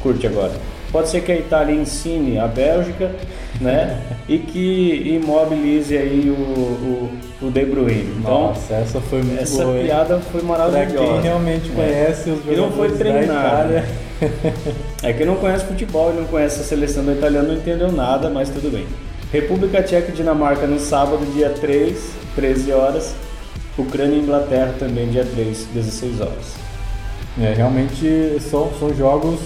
Curte 0.03 0.27
agora. 0.27 0.53
Pode 0.93 1.09
ser 1.09 1.23
que 1.23 1.33
a 1.33 1.37
Itália 1.37 1.75
ensine 1.75 2.39
a 2.39 2.47
Bélgica, 2.47 3.13
né? 3.63 3.99
e 4.29 4.37
que 4.37 5.19
imobilize 5.23 5.97
aí 5.97 6.29
o, 6.29 6.35
o, 6.35 7.47
o 7.47 7.51
De 7.51 7.65
Bruyne. 7.65 8.17
Então, 8.19 8.49
Nossa, 8.49 8.75
essa 8.75 9.01
foi 9.01 9.23
muito 9.23 9.43
essa 9.43 9.65
boa. 9.65 9.79
Essa 9.79 9.87
piada 9.87 10.19
foi 10.19 10.43
maravilhosa. 10.43 10.93
Pra 10.93 11.03
quem 11.03 11.21
realmente 11.23 11.71
é. 11.71 11.75
conhece 11.75 12.29
é. 12.29 12.33
os 12.35 12.45
jogadores 12.45 12.59
e 12.59 12.61
não 12.61 12.73
foi 12.73 12.91
treinado. 12.91 13.73
da 13.73 13.83
é 15.03 15.13
que 15.15 15.25
não 15.25 15.37
conhece 15.37 15.65
futebol 15.65 16.13
e 16.13 16.17
não 16.17 16.27
conhece 16.27 16.61
a 16.61 16.65
seleção 16.65 17.07
do 17.07 17.13
italiano, 17.13 17.49
não 17.49 17.55
entendeu 17.55 17.91
nada, 17.91 18.29
mas 18.29 18.51
tudo 18.51 18.71
bem. 18.71 18.87
República 19.33 19.83
Tcheca 19.83 20.13
e 20.13 20.15
Dinamarca 20.15 20.67
no 20.67 20.79
sábado, 20.79 21.27
dia 21.35 21.51
3, 21.51 21.99
13 22.37 22.73
horas. 22.73 23.15
Ucrânia 23.77 24.17
e 24.17 24.21
Inglaterra 24.21 24.75
também, 24.79 25.09
dia 25.11 25.25
3, 25.25 25.67
16 25.75 26.21
horas. 26.21 26.55
É, 27.39 27.53
realmente 27.53 28.39
são, 28.41 28.71
são 28.79 28.95
jogos 28.95 29.41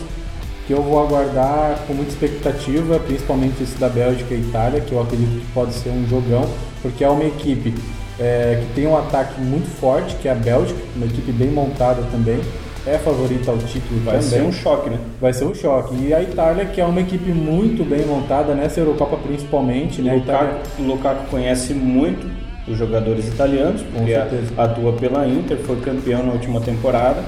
que 0.66 0.73
eu 0.73 0.83
vou 0.83 1.03
aguardar 1.03 1.81
com 1.87 1.95
muita 1.95 2.12
expectativa, 2.12 3.01
principalmente 3.01 3.62
esse 3.62 3.77
da 3.79 3.88
Bélgica 3.88 4.35
e 4.35 4.40
Itália, 4.40 4.81
que 4.81 4.93
eu 4.93 5.01
acredito 5.01 5.40
que 5.40 5.53
pode 5.53 5.75
ser 5.75 5.88
um 5.88 6.07
jogão, 6.07 6.49
porque 6.83 7.03
é 7.03 7.09
uma 7.09 7.25
equipe 7.25 7.75
é, 8.21 8.62
que 8.62 8.75
tem 8.75 8.87
um 8.87 8.97
ataque 8.97 9.40
muito 9.40 9.69
forte, 9.81 10.14
que 10.16 10.29
é 10.29 10.31
a 10.31 10.35
Bélgica, 10.37 10.79
uma 10.95 11.07
equipe 11.07 11.33
bem 11.33 11.49
montada 11.49 12.03
também, 12.12 12.38
é 12.87 12.99
favorita 12.99 13.51
ao 13.51 13.59
título 13.59 14.01
Vai 14.01 14.16
também. 14.16 14.29
ser 14.29 14.43
um 14.43 14.53
choque, 14.53 14.90
né? 14.90 14.99
Vai 15.21 15.33
ser 15.33 15.45
um 15.45 15.55
choque. 15.55 15.95
E 16.03 16.14
a 16.14 16.23
Itália, 16.23 16.64
que 16.64 16.81
é 16.81 16.85
uma 16.85 17.01
equipe 17.01 17.31
muito 17.31 17.85
bem 17.85 18.07
montada 18.07 18.55
nessa 18.55 18.81
Eurocopa 18.81 19.16
principalmente, 19.16 20.01
né? 20.01 20.12
A 20.12 20.16
Itália... 20.16 20.53
Lukaku, 20.79 20.83
Lukaku 20.83 21.31
conhece 21.31 21.75
muito 21.75 22.27
os 22.66 22.79
jogadores 22.79 23.27
italianos, 23.29 23.83
porque 23.83 24.14
atua 24.57 24.93
pela 24.93 25.27
Inter, 25.27 25.59
foi 25.59 25.77
campeão 25.81 26.23
na 26.23 26.33
última 26.33 26.61
temporada. 26.61 27.23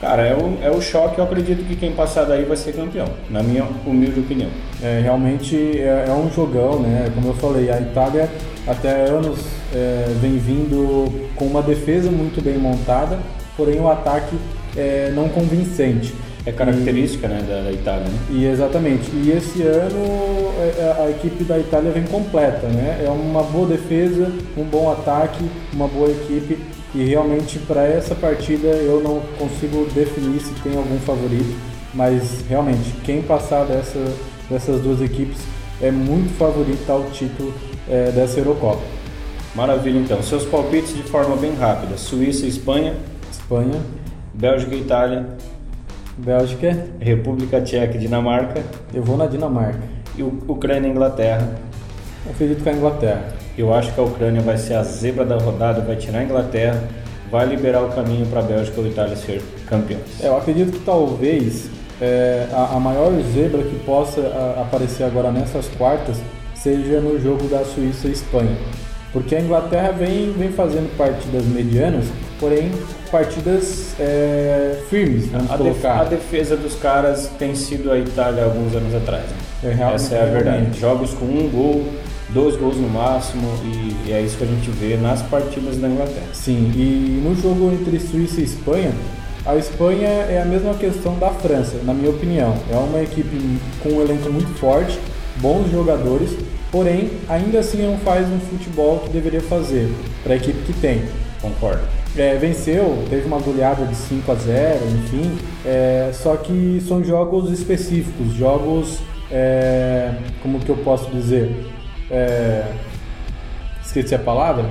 Cara, 0.00 0.22
é 0.22 0.34
o, 0.34 0.58
é 0.62 0.70
o 0.70 0.80
choque, 0.80 1.18
eu 1.18 1.24
acredito 1.24 1.66
que 1.66 1.74
quem 1.74 1.90
passar 1.90 2.24
daí 2.24 2.44
vai 2.44 2.56
ser 2.56 2.72
campeão, 2.72 3.06
na 3.28 3.42
minha 3.42 3.66
humilde 3.84 4.20
opinião. 4.20 4.48
É, 4.80 5.00
realmente 5.02 5.56
é, 5.56 6.04
é 6.06 6.12
um 6.12 6.30
jogão, 6.30 6.78
né? 6.78 7.10
Como 7.12 7.28
eu 7.28 7.34
falei, 7.34 7.68
a 7.68 7.80
Itália 7.80 8.30
até 8.64 9.06
anos 9.06 9.40
é, 9.74 10.06
vem 10.20 10.38
vindo 10.38 11.28
com 11.34 11.46
uma 11.46 11.60
defesa 11.60 12.12
muito 12.12 12.40
bem 12.40 12.56
montada, 12.58 13.18
porém 13.56 13.80
o 13.80 13.88
ataque 13.88 14.36
é, 14.76 15.12
não 15.14 15.28
convincente. 15.28 16.14
É 16.46 16.52
característica 16.52 17.28
né, 17.28 17.44
da, 17.46 17.62
da 17.62 17.72
Itália, 17.72 18.04
né? 18.04 18.18
E 18.30 18.46
exatamente. 18.46 19.10
E 19.12 19.30
esse 19.30 19.62
ano 19.62 20.48
é, 20.58 21.02
a 21.02 21.10
equipe 21.10 21.44
da 21.44 21.58
Itália 21.58 21.90
vem 21.90 22.04
completa, 22.04 22.66
né? 22.68 23.04
É 23.04 23.10
uma 23.10 23.42
boa 23.42 23.66
defesa, 23.66 24.32
um 24.56 24.64
bom 24.64 24.90
ataque, 24.90 25.44
uma 25.74 25.86
boa 25.86 26.10
equipe. 26.10 26.58
E 26.94 27.04
realmente 27.04 27.58
para 27.58 27.86
essa 27.86 28.14
partida 28.14 28.68
eu 28.68 29.02
não 29.02 29.20
consigo 29.38 29.86
definir 29.94 30.40
se 30.40 30.54
tem 30.62 30.74
algum 30.74 30.98
favorito, 31.00 31.54
mas 31.92 32.42
realmente 32.48 32.92
quem 33.04 33.20
passar 33.20 33.64
dessa, 33.66 34.02
dessas 34.48 34.80
duas 34.80 35.02
equipes 35.02 35.38
é 35.82 35.90
muito 35.90 36.34
favorito 36.38 36.88
ao 36.88 37.04
título 37.10 37.52
é, 37.88 38.10
dessa 38.10 38.40
Eurocopa. 38.40 38.82
Maravilha, 39.54 39.98
então. 39.98 40.22
Seus 40.22 40.44
palpites 40.44 40.94
de 40.94 41.02
forma 41.02 41.36
bem 41.36 41.54
rápida: 41.54 41.96
Suíça 41.96 42.46
e 42.46 42.48
Espanha, 42.48 42.94
Espanha, 43.30 43.80
Bélgica 44.38 44.74
e 44.74 44.80
Itália, 44.80 45.26
Bélgica, 46.16 46.86
República 47.00 47.60
Tcheca 47.60 47.96
e 47.96 47.98
Dinamarca, 47.98 48.62
eu 48.94 49.02
vou 49.02 49.16
na 49.16 49.26
Dinamarca. 49.26 49.80
e 50.16 50.22
Ucrânia 50.22 50.88
e 50.88 50.90
Inglaterra. 50.90 51.48
Eu 52.24 52.32
acredito 52.32 52.62
que 52.62 52.68
é 52.68 52.72
a 52.72 52.76
Inglaterra. 52.76 53.24
Eu 53.56 53.74
acho 53.74 53.92
que 53.92 54.00
a 54.00 54.02
Ucrânia 54.04 54.40
vai 54.40 54.56
ser 54.56 54.74
a 54.74 54.82
zebra 54.82 55.24
da 55.24 55.36
rodada, 55.36 55.80
vai 55.80 55.96
tirar 55.96 56.20
a 56.20 56.24
Inglaterra, 56.24 56.82
vai 57.30 57.46
liberar 57.46 57.82
o 57.82 57.88
caminho 57.88 58.26
para 58.26 58.40
a 58.40 58.42
Bélgica 58.42 58.80
ou 58.80 58.86
Itália 58.86 59.16
ser 59.16 59.42
campeões. 59.66 60.02
É, 60.22 60.28
eu 60.28 60.36
acredito 60.36 60.72
que 60.72 60.84
talvez 60.84 61.68
é, 62.00 62.46
a, 62.52 62.76
a 62.76 62.80
maior 62.80 63.12
zebra 63.34 63.62
que 63.62 63.76
possa 63.84 64.20
a- 64.20 64.62
aparecer 64.62 65.02
agora 65.04 65.30
nessas 65.32 65.66
quartas 65.76 66.16
seja 66.54 67.00
no 67.00 67.20
jogo 67.20 67.48
da 67.48 67.64
Suíça 67.64 68.06
e 68.08 68.12
Espanha. 68.12 68.56
Porque 69.12 69.34
a 69.34 69.40
Inglaterra 69.40 69.90
vem, 69.92 70.32
vem 70.32 70.50
fazendo 70.52 70.94
partidas 70.96 71.44
medianas, 71.46 72.04
porém 72.38 72.70
partidas 73.10 73.94
é, 73.98 74.78
firmes, 74.88 75.26
vamos 75.28 75.50
A, 75.50 75.56
def- 75.56 75.66
colocar. 75.66 76.00
a 76.00 76.04
defesa 76.04 76.56
dos 76.56 76.74
caras 76.76 77.30
tem 77.38 77.54
sido 77.54 77.90
a 77.90 77.98
Itália 77.98 78.44
alguns 78.44 78.74
anos 78.74 78.94
atrás. 78.94 79.24
né? 79.24 79.36
É, 79.70 79.72
real- 79.74 79.94
Essa 79.94 80.14
é 80.16 80.22
a 80.22 80.26
verdade. 80.26 80.78
Jogos 80.78 81.12
com 81.14 81.24
um 81.24 81.48
gol, 81.48 81.84
dois 82.30 82.56
gols 82.56 82.76
no 82.76 82.88
máximo, 82.88 83.48
e, 83.64 84.08
e 84.08 84.12
é 84.12 84.20
isso 84.20 84.36
que 84.36 84.44
a 84.44 84.46
gente 84.46 84.70
vê 84.70 84.96
nas 84.96 85.22
partidas 85.22 85.76
da 85.78 85.88
Inglaterra. 85.88 86.26
Sim, 86.32 86.70
e 86.76 87.20
no 87.24 87.34
jogo 87.34 87.72
entre 87.72 87.98
Suíça 87.98 88.40
e 88.40 88.44
Espanha, 88.44 88.92
a 89.46 89.56
Espanha 89.56 90.08
é 90.08 90.40
a 90.42 90.44
mesma 90.44 90.74
questão 90.74 91.18
da 91.18 91.30
França, 91.30 91.76
na 91.84 91.94
minha 91.94 92.10
opinião. 92.10 92.54
É 92.70 92.76
uma 92.76 93.00
equipe 93.00 93.58
com 93.82 93.88
um 93.90 94.00
elenco 94.02 94.30
muito 94.30 94.52
forte, 94.58 94.98
bons 95.36 95.70
jogadores, 95.70 96.30
porém 96.70 97.10
ainda 97.28 97.60
assim 97.60 97.80
não 97.82 97.96
faz 97.98 98.28
um 98.28 98.38
futebol 98.38 98.98
que 98.98 99.08
deveria 99.08 99.40
fazer 99.40 99.90
para 100.22 100.34
a 100.34 100.36
equipe 100.36 100.58
que 100.66 100.72
tem. 100.74 101.02
Concordo. 101.40 101.80
É, 102.18 102.34
venceu, 102.36 103.04
teve 103.08 103.28
uma 103.28 103.38
goleada 103.38 103.86
de 103.86 103.94
5 103.94 104.32
a 104.32 104.34
0, 104.34 104.84
enfim, 104.86 105.38
é, 105.64 106.10
só 106.12 106.36
que 106.36 106.82
são 106.86 107.04
jogos 107.04 107.52
específicos, 107.52 108.34
jogos, 108.34 108.98
é, 109.30 110.12
como 110.42 110.58
que 110.58 110.68
eu 110.68 110.76
posso 110.78 111.08
dizer, 111.10 111.48
É, 112.10 112.64
esqueci 113.84 114.14
a 114.14 114.18
palavra, 114.18 114.64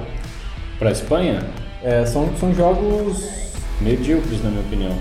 Para 0.78 0.90
a 0.90 0.92
Espanha, 0.92 1.40
É, 1.84 2.06
são, 2.06 2.30
são 2.38 2.54
jogos 2.54 3.24
medíocres, 3.80 4.44
na 4.44 4.50
minha 4.50 4.64
opinião. 4.64 4.96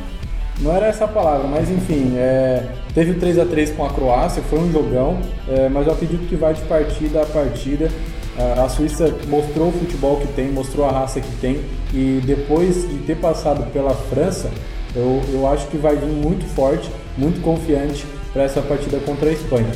Não 0.61 0.75
era 0.75 0.87
essa 0.87 1.07
a 1.07 1.09
palavra, 1.09 1.49
mas 1.49 1.69
enfim, 1.69 2.15
é, 2.17 2.63
teve 2.95 3.11
o 3.11 3.19
3 3.19 3.39
a 3.41 3.45
3 3.45 3.71
com 3.73 3.85
a 3.85 3.91
Croácia, 3.91 4.43
foi 4.49 4.61
um 4.61 4.71
jogão, 4.71 5.19
mas 5.73 5.87
eu 5.87 5.93
acredito 5.93 6.29
que 6.29 6.37
vai 6.37 6.55
de 6.55 6.63
partida 6.63 7.23
a 7.23 7.27
partida. 7.27 7.91
A- 8.39 8.69
Suíça 8.69 9.15
mostrou 9.29 9.69
o 9.69 9.73
futebol 9.73 10.17
que 10.19 10.27
tem, 10.29 10.51
mostrou 10.51 10.87
a 10.87 10.91
raça 10.93 11.21
que 11.21 11.37
tem, 11.41 11.61
e 11.95 12.21
depois 12.25 12.89
de 12.89 12.99
ter 12.99 13.17
passado 13.17 13.65
pela 13.73 13.95
França, 13.95 14.51
eu, 14.95 15.21
eu 15.33 15.47
acho 15.47 15.67
que 15.69 15.77
vai 15.77 15.97
vir 15.97 16.07
muito 16.07 16.45
forte, 16.55 16.91
muito 17.17 17.41
confiante 17.43 18.05
para 18.33 18.43
essa 18.43 18.61
partida 18.61 18.99
contra 18.99 19.29
a 19.31 19.33
Espanha. 19.33 19.71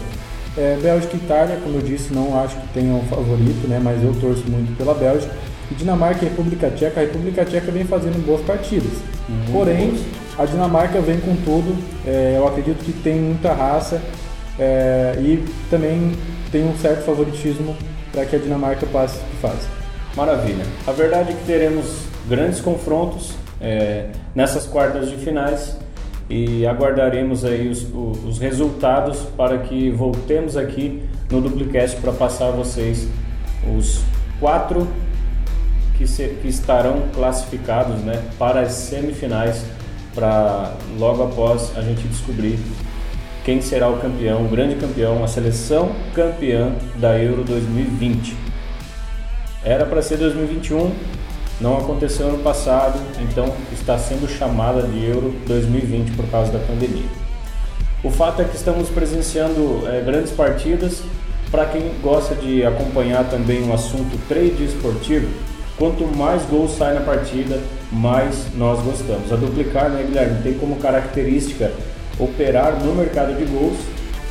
É, 0.59 0.77
Bélgica 0.83 1.15
e 1.17 1.19
Itália, 1.19 1.59
como 1.63 1.77
eu 1.77 1.83
disse, 1.83 2.13
não 2.13 2.39
acho 2.39 2.57
que 2.57 2.69
tenham 2.75 2.99
um 2.99 3.05
favorito, 3.05 3.67
né, 3.69 3.81
mas 3.83 4.03
eu 4.03 4.13
torço 4.21 4.45
muito 4.49 4.77
pela 4.77 4.93
Bélgica. 4.95 5.33
E 5.71 5.75
Dinamarca 5.75 6.25
e 6.25 6.29
República 6.29 6.69
Tcheca, 6.71 7.01
a 7.01 7.05
República 7.05 7.45
Tcheca 7.45 7.71
vem 7.71 7.85
fazendo 7.85 8.25
boas 8.27 8.41
partidas. 8.43 8.91
Porém, 9.53 9.95
a 10.37 10.45
Dinamarca 10.45 11.01
vem 11.01 11.21
com 11.21 11.37
tudo, 11.37 11.77
é, 12.05 12.35
eu 12.37 12.47
acredito 12.49 12.85
que 12.85 12.93
tem 12.93 13.15
muita 13.21 13.53
raça 13.53 14.03
é, 14.59 15.15
e 15.21 15.45
também 15.71 16.13
tem 16.51 16.65
um 16.65 16.77
certo 16.77 17.05
favoritismo 17.05 17.77
para 18.13 18.25
que 18.25 18.37
a 18.37 18.39
Dinamarca 18.39 18.87
passe 18.87 19.19
de 19.19 19.37
fase. 19.41 19.67
Maravilha. 20.17 20.65
A 20.87 20.93
verdade 20.93 21.31
é 21.31 21.35
que 21.35 21.45
teremos 21.45 22.05
grandes 22.29 22.61
confrontos 22.61 23.33
é, 23.61 24.09
nessas 24.35 24.67
quartas 24.67 25.09
de 25.11 25.17
finais 25.17 25.77
e 26.29 26.67
aguardaremos 26.67 27.45
aí 27.45 27.69
os, 27.69 27.85
os 28.25 28.39
resultados 28.39 29.19
para 29.37 29.59
que 29.59 29.91
voltemos 29.91 30.57
aqui 30.57 31.03
no 31.31 31.41
Duplicast 31.41 31.97
para 32.01 32.13
passar 32.13 32.49
a 32.49 32.51
vocês 32.53 33.07
os 33.77 34.01
quatro 34.39 34.87
que, 35.97 36.07
se- 36.07 36.37
que 36.41 36.49
estarão 36.49 37.03
classificados 37.15 38.01
né, 38.03 38.23
para 38.39 38.61
as 38.61 38.73
semifinais 38.73 39.65
para 40.15 40.73
logo 40.99 41.23
após 41.23 41.73
a 41.77 41.83
gente 41.83 42.07
descobrir 42.09 42.59
quem 43.45 43.61
será 43.63 43.89
o 43.89 43.99
campeão, 43.99 44.45
o 44.45 44.49
grande 44.49 44.75
campeão, 44.77 45.25
a 45.25 45.29
seleção 45.29 45.93
campeã 46.15 46.73
da 46.97 47.19
Euro 47.19 47.43
2020. 47.43 48.37
Era 49.65 49.85
para 49.87 50.03
ser 50.03 50.19
2021, 50.19 50.93
não 51.61 51.79
aconteceu 51.79 52.29
ano 52.29 52.39
passado, 52.39 52.99
então 53.21 53.53
está 53.73 53.99
sendo 53.99 54.29
chamada 54.29 54.83
de 54.83 55.05
Euro 55.05 55.35
2020 55.47 56.13
por 56.13 56.27
causa 56.27 56.53
da 56.53 56.59
pandemia. 56.59 57.09
O 58.03 58.11
fato 58.11 58.41
é 58.41 58.45
que 58.45 58.57
estamos 58.57 58.89
presenciando 58.89 59.87
eh, 59.87 60.03
grandes 60.05 60.33
partidas. 60.33 61.03
Para 61.51 61.67
quem 61.67 61.91
gosta 62.01 62.35
de 62.35 62.65
acompanhar 62.65 63.29
também 63.29 63.69
o 63.69 63.75
assunto 63.75 64.17
trade 64.29 64.65
esportivo, 64.65 65.29
quanto 65.77 66.07
mais 66.07 66.43
gols 66.45 66.77
sai 66.77 66.95
na 66.95 67.01
partida, 67.01 67.59
mais 67.91 68.47
nós 68.55 68.81
gostamos. 68.81 69.33
A 69.33 69.37
duplicar, 69.37 69.91
né, 69.91 70.05
Guilherme, 70.07 70.43
tem 70.43 70.55
como 70.55 70.77
característica 70.77 71.73
operar 72.21 72.79
no 72.85 72.95
mercado 72.95 73.37
de 73.37 73.45
gols, 73.45 73.79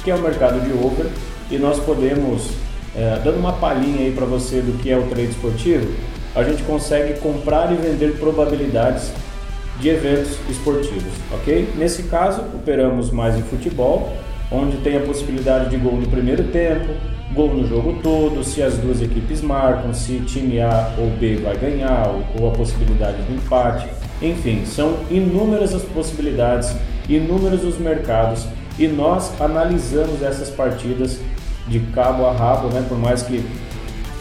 que 0.03 0.11
é 0.11 0.15
o 0.15 0.21
mercado 0.21 0.61
de 0.61 0.71
over, 0.73 1.07
e 1.49 1.57
nós 1.57 1.79
podemos, 1.79 2.51
eh, 2.95 3.19
dando 3.23 3.39
uma 3.39 3.53
palhinha 3.53 4.01
aí 4.01 4.11
para 4.11 4.25
você 4.25 4.61
do 4.61 4.77
que 4.81 4.91
é 4.91 4.97
o 4.97 5.03
trade 5.03 5.31
esportivo, 5.31 5.87
a 6.35 6.43
gente 6.43 6.63
consegue 6.63 7.19
comprar 7.19 7.71
e 7.73 7.75
vender 7.75 8.17
probabilidades 8.19 9.11
de 9.79 9.89
eventos 9.89 10.37
esportivos, 10.49 11.13
ok? 11.33 11.69
Nesse 11.75 12.03
caso, 12.03 12.41
operamos 12.53 13.11
mais 13.11 13.35
em 13.37 13.41
futebol, 13.41 14.13
onde 14.51 14.77
tem 14.77 14.97
a 14.97 15.01
possibilidade 15.01 15.69
de 15.69 15.77
gol 15.77 15.93
no 15.93 16.07
primeiro 16.07 16.43
tempo, 16.45 16.93
gol 17.33 17.53
no 17.53 17.67
jogo 17.67 17.99
todo, 18.01 18.43
se 18.43 18.61
as 18.61 18.77
duas 18.77 19.01
equipes 19.01 19.41
marcam, 19.41 19.93
se 19.93 20.19
time 20.21 20.59
A 20.59 20.93
ou 20.97 21.09
B 21.11 21.37
vai 21.37 21.55
ganhar, 21.57 22.07
ou, 22.07 22.41
ou 22.41 22.49
a 22.49 22.51
possibilidade 22.51 23.21
de 23.23 23.33
empate. 23.33 23.87
Enfim, 24.21 24.65
são 24.65 24.97
inúmeras 25.09 25.73
as 25.73 25.83
possibilidades, 25.83 26.75
inúmeros 27.15 27.63
os 27.63 27.77
mercados, 27.77 28.45
e 28.77 28.87
nós 28.87 29.31
analisamos 29.41 30.21
essas 30.21 30.49
partidas 30.49 31.19
de 31.67 31.79
cabo 31.93 32.25
a 32.25 32.31
rabo, 32.31 32.69
né? 32.69 32.85
Por 32.87 32.97
mais 32.97 33.21
que 33.21 33.43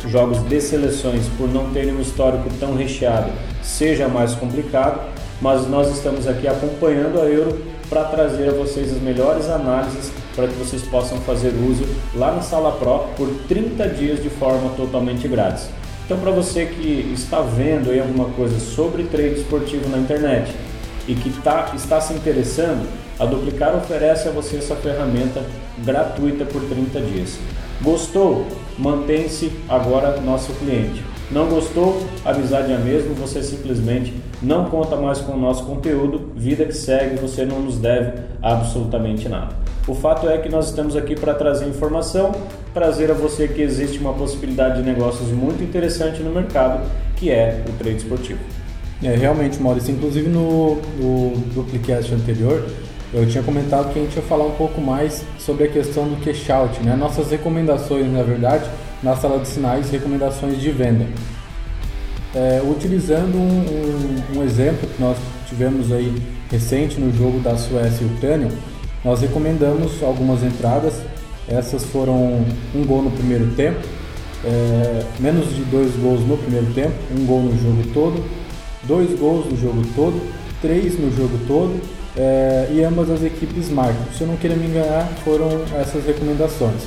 jogos 0.06 0.38
de 0.48 0.60
seleções, 0.60 1.26
por 1.36 1.48
não 1.48 1.70
terem 1.70 1.94
um 1.94 2.00
histórico 2.00 2.48
tão 2.58 2.74
recheado, 2.74 3.30
seja 3.62 4.08
mais 4.08 4.34
complicado, 4.34 5.00
mas 5.40 5.68
nós 5.68 5.90
estamos 5.96 6.26
aqui 6.26 6.48
acompanhando 6.48 7.20
a 7.20 7.24
Euro 7.24 7.62
para 7.88 8.04
trazer 8.04 8.48
a 8.48 8.52
vocês 8.52 8.92
as 8.92 9.00
melhores 9.00 9.48
análises 9.48 10.12
para 10.34 10.46
que 10.46 10.54
vocês 10.54 10.82
possam 10.82 11.18
fazer 11.18 11.48
uso 11.48 11.84
lá 12.14 12.32
na 12.32 12.42
Sala 12.42 12.72
Pro 12.72 13.06
por 13.16 13.28
30 13.48 13.88
dias 13.88 14.22
de 14.22 14.28
forma 14.28 14.70
totalmente 14.76 15.26
grátis. 15.26 15.68
Então, 16.04 16.18
para 16.18 16.30
você 16.30 16.66
que 16.66 17.12
está 17.14 17.40
vendo 17.40 17.90
aí 17.90 18.00
alguma 18.00 18.26
coisa 18.30 18.58
sobre 18.58 19.04
trade 19.04 19.40
esportivo 19.40 19.88
na 19.88 19.98
internet 19.98 20.54
e 21.08 21.14
que 21.14 21.30
tá, 21.40 21.72
está 21.74 22.00
se 22.00 22.12
interessando, 22.12 22.86
A 23.18 23.24
Duplicar 23.24 23.74
oferece 23.74 24.28
a 24.28 24.30
você 24.30 24.58
essa 24.58 24.76
ferramenta 24.76 25.42
gratuita 25.78 26.44
por 26.44 26.62
30 26.62 27.00
dias. 27.00 27.38
Gostou? 27.80 28.46
Mantém-se 28.78 29.50
agora 29.68 30.20
nosso 30.20 30.52
cliente. 30.52 31.02
Não 31.30 31.48
gostou? 31.48 32.06
Amizade 32.24 32.72
é 32.72 32.78
mesmo, 32.78 33.14
você 33.14 33.42
simplesmente 33.42 34.14
não 34.40 34.66
conta 34.66 34.96
mais 34.96 35.20
com 35.20 35.32
o 35.32 35.40
nosso 35.40 35.64
conteúdo, 35.64 36.32
vida 36.36 36.64
que 36.64 36.72
segue, 36.72 37.16
você 37.16 37.44
não 37.44 37.60
nos 37.60 37.78
deve 37.78 38.22
absolutamente 38.40 39.28
nada. 39.28 39.54
O 39.86 39.94
fato 39.94 40.28
é 40.28 40.38
que 40.38 40.48
nós 40.48 40.68
estamos 40.68 40.94
aqui 40.96 41.14
para 41.14 41.34
trazer 41.34 41.66
informação, 41.66 42.32
trazer 42.72 43.10
a 43.10 43.14
você 43.14 43.48
que 43.48 43.62
existe 43.62 43.98
uma 43.98 44.12
possibilidade 44.12 44.82
de 44.82 44.88
negócios 44.88 45.30
muito 45.30 45.62
interessante 45.62 46.22
no 46.22 46.30
mercado, 46.30 46.86
que 47.16 47.30
é 47.30 47.64
o 47.68 47.72
trade 47.72 47.96
esportivo. 47.96 48.57
É, 49.02 49.14
realmente, 49.14 49.62
Maurício, 49.62 49.94
inclusive 49.94 50.28
no, 50.28 50.76
no 50.98 51.36
Duplicast 51.54 52.12
anterior, 52.12 52.64
eu 53.14 53.26
tinha 53.26 53.42
comentado 53.42 53.92
que 53.92 53.98
a 53.98 54.02
gente 54.02 54.16
ia 54.16 54.22
falar 54.22 54.44
um 54.44 54.56
pouco 54.56 54.80
mais 54.80 55.24
sobre 55.38 55.64
a 55.64 55.68
questão 55.68 56.08
do 56.08 56.22
cash 56.22 56.50
out, 56.50 56.82
né? 56.82 56.96
Nossas 56.96 57.30
recomendações, 57.30 58.12
na 58.12 58.22
verdade, 58.22 58.68
na 59.02 59.16
sala 59.16 59.38
de 59.38 59.48
sinais, 59.48 59.88
recomendações 59.90 60.60
de 60.60 60.70
venda. 60.70 61.06
É, 62.34 62.60
utilizando 62.62 63.36
um, 63.36 64.34
um, 64.36 64.38
um, 64.38 64.42
exemplo 64.42 64.86
que 64.86 65.00
nós 65.00 65.16
tivemos 65.48 65.90
aí 65.92 66.14
recente 66.50 67.00
no 67.00 67.16
jogo 67.16 67.38
da 67.40 67.56
Suécia 67.56 68.04
e 68.04 68.06
Ucrânia, 68.06 68.50
nós 69.04 69.20
recomendamos 69.20 70.02
algumas 70.02 70.42
entradas. 70.42 70.94
Essas 71.48 71.84
foram 71.84 72.44
um 72.74 72.84
gol 72.84 73.00
no 73.02 73.10
primeiro 73.12 73.46
tempo, 73.54 73.80
é, 74.44 75.04
menos 75.18 75.54
de 75.54 75.62
dois 75.62 75.94
gols 75.96 76.20
no 76.26 76.36
primeiro 76.36 76.66
tempo, 76.74 76.92
um 77.16 77.24
gol 77.24 77.42
no 77.42 77.52
jogo 77.52 77.82
todo, 77.94 78.22
dois 78.84 79.18
gols 79.18 79.46
no 79.50 79.56
jogo 79.56 79.82
todo, 79.94 80.20
três 80.60 80.98
no 80.98 81.10
jogo 81.14 81.38
todo 81.46 81.80
é, 82.16 82.68
e 82.72 82.82
ambas 82.82 83.10
as 83.10 83.22
equipes 83.22 83.70
marcam. 83.70 84.02
Se 84.12 84.22
eu 84.22 84.26
não 84.26 84.36
querer 84.36 84.56
me 84.56 84.66
enganar, 84.66 85.06
foram 85.24 85.48
essas 85.80 86.04
recomendações. 86.04 86.82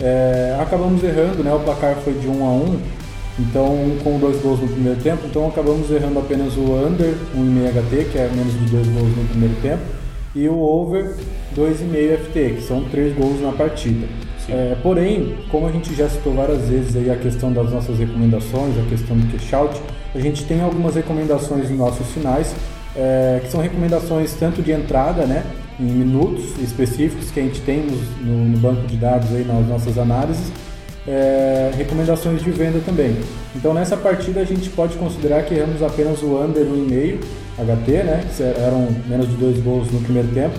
É, 0.00 0.56
acabamos 0.60 1.02
errando, 1.02 1.42
né? 1.42 1.52
O 1.52 1.60
placar 1.60 1.96
foi 1.96 2.12
de 2.14 2.28
1 2.28 2.44
a 2.44 2.52
1, 2.52 2.80
então 3.40 3.76
com 4.04 4.18
dois 4.18 4.40
gols 4.40 4.60
no 4.60 4.68
primeiro 4.68 5.00
tempo, 5.00 5.22
então 5.26 5.48
acabamos 5.48 5.90
errando 5.90 6.18
apenas 6.18 6.56
o 6.56 6.72
under 6.74 7.14
1,5 7.36 7.72
HT, 7.72 8.04
que 8.12 8.18
é 8.18 8.30
menos 8.34 8.52
de 8.52 8.66
dois 8.70 8.86
gols 8.86 9.16
no 9.16 9.28
primeiro 9.28 9.54
tempo, 9.60 9.82
e 10.34 10.48
o 10.48 10.58
over 10.58 11.16
2,5 11.56 12.18
FT, 12.26 12.50
que 12.56 12.62
são 12.62 12.84
três 12.84 13.16
gols 13.16 13.40
na 13.40 13.52
partida. 13.52 14.06
É, 14.48 14.76
porém, 14.82 15.36
como 15.50 15.66
a 15.66 15.72
gente 15.72 15.94
já 15.94 16.08
citou 16.08 16.32
várias 16.32 16.68
vezes 16.68 16.96
aí 16.96 17.10
a 17.10 17.16
questão 17.16 17.52
das 17.52 17.70
nossas 17.70 17.98
recomendações, 17.98 18.78
a 18.78 18.88
questão 18.88 19.16
do 19.16 19.32
cash 19.32 19.52
out, 19.52 19.80
a 20.14 20.18
gente 20.18 20.44
tem 20.44 20.60
algumas 20.60 20.94
recomendações 20.94 21.68
nos 21.68 21.78
nossos 21.78 22.06
finais 22.08 22.54
é, 22.96 23.40
que 23.42 23.50
são 23.50 23.60
recomendações 23.60 24.34
tanto 24.34 24.62
de 24.62 24.72
entrada, 24.72 25.24
né, 25.26 25.44
em 25.78 25.84
minutos 25.84 26.58
específicos 26.60 27.30
que 27.30 27.38
a 27.38 27.42
gente 27.42 27.60
tem 27.60 27.86
no, 28.20 28.44
no 28.48 28.58
banco 28.58 28.86
de 28.86 28.96
dados 28.96 29.32
aí 29.34 29.44
nas 29.44 29.66
nossas 29.66 29.96
análises, 29.98 30.50
é, 31.06 31.70
recomendações 31.76 32.42
de 32.42 32.50
venda 32.50 32.80
também. 32.84 33.16
Então 33.54 33.72
nessa 33.72 33.96
partida 33.96 34.40
a 34.40 34.44
gente 34.44 34.68
pode 34.70 34.96
considerar 34.96 35.44
que 35.44 35.54
erramos 35.54 35.82
apenas 35.82 36.22
o 36.22 36.42
under 36.42 36.64
1,5 36.64 37.20
HT, 37.58 37.90
né, 38.04 38.24
que 38.36 38.42
eram 38.42 38.88
menos 39.06 39.28
de 39.28 39.36
dois 39.36 39.58
gols 39.58 39.90
no 39.90 40.00
primeiro 40.00 40.28
tempo. 40.28 40.58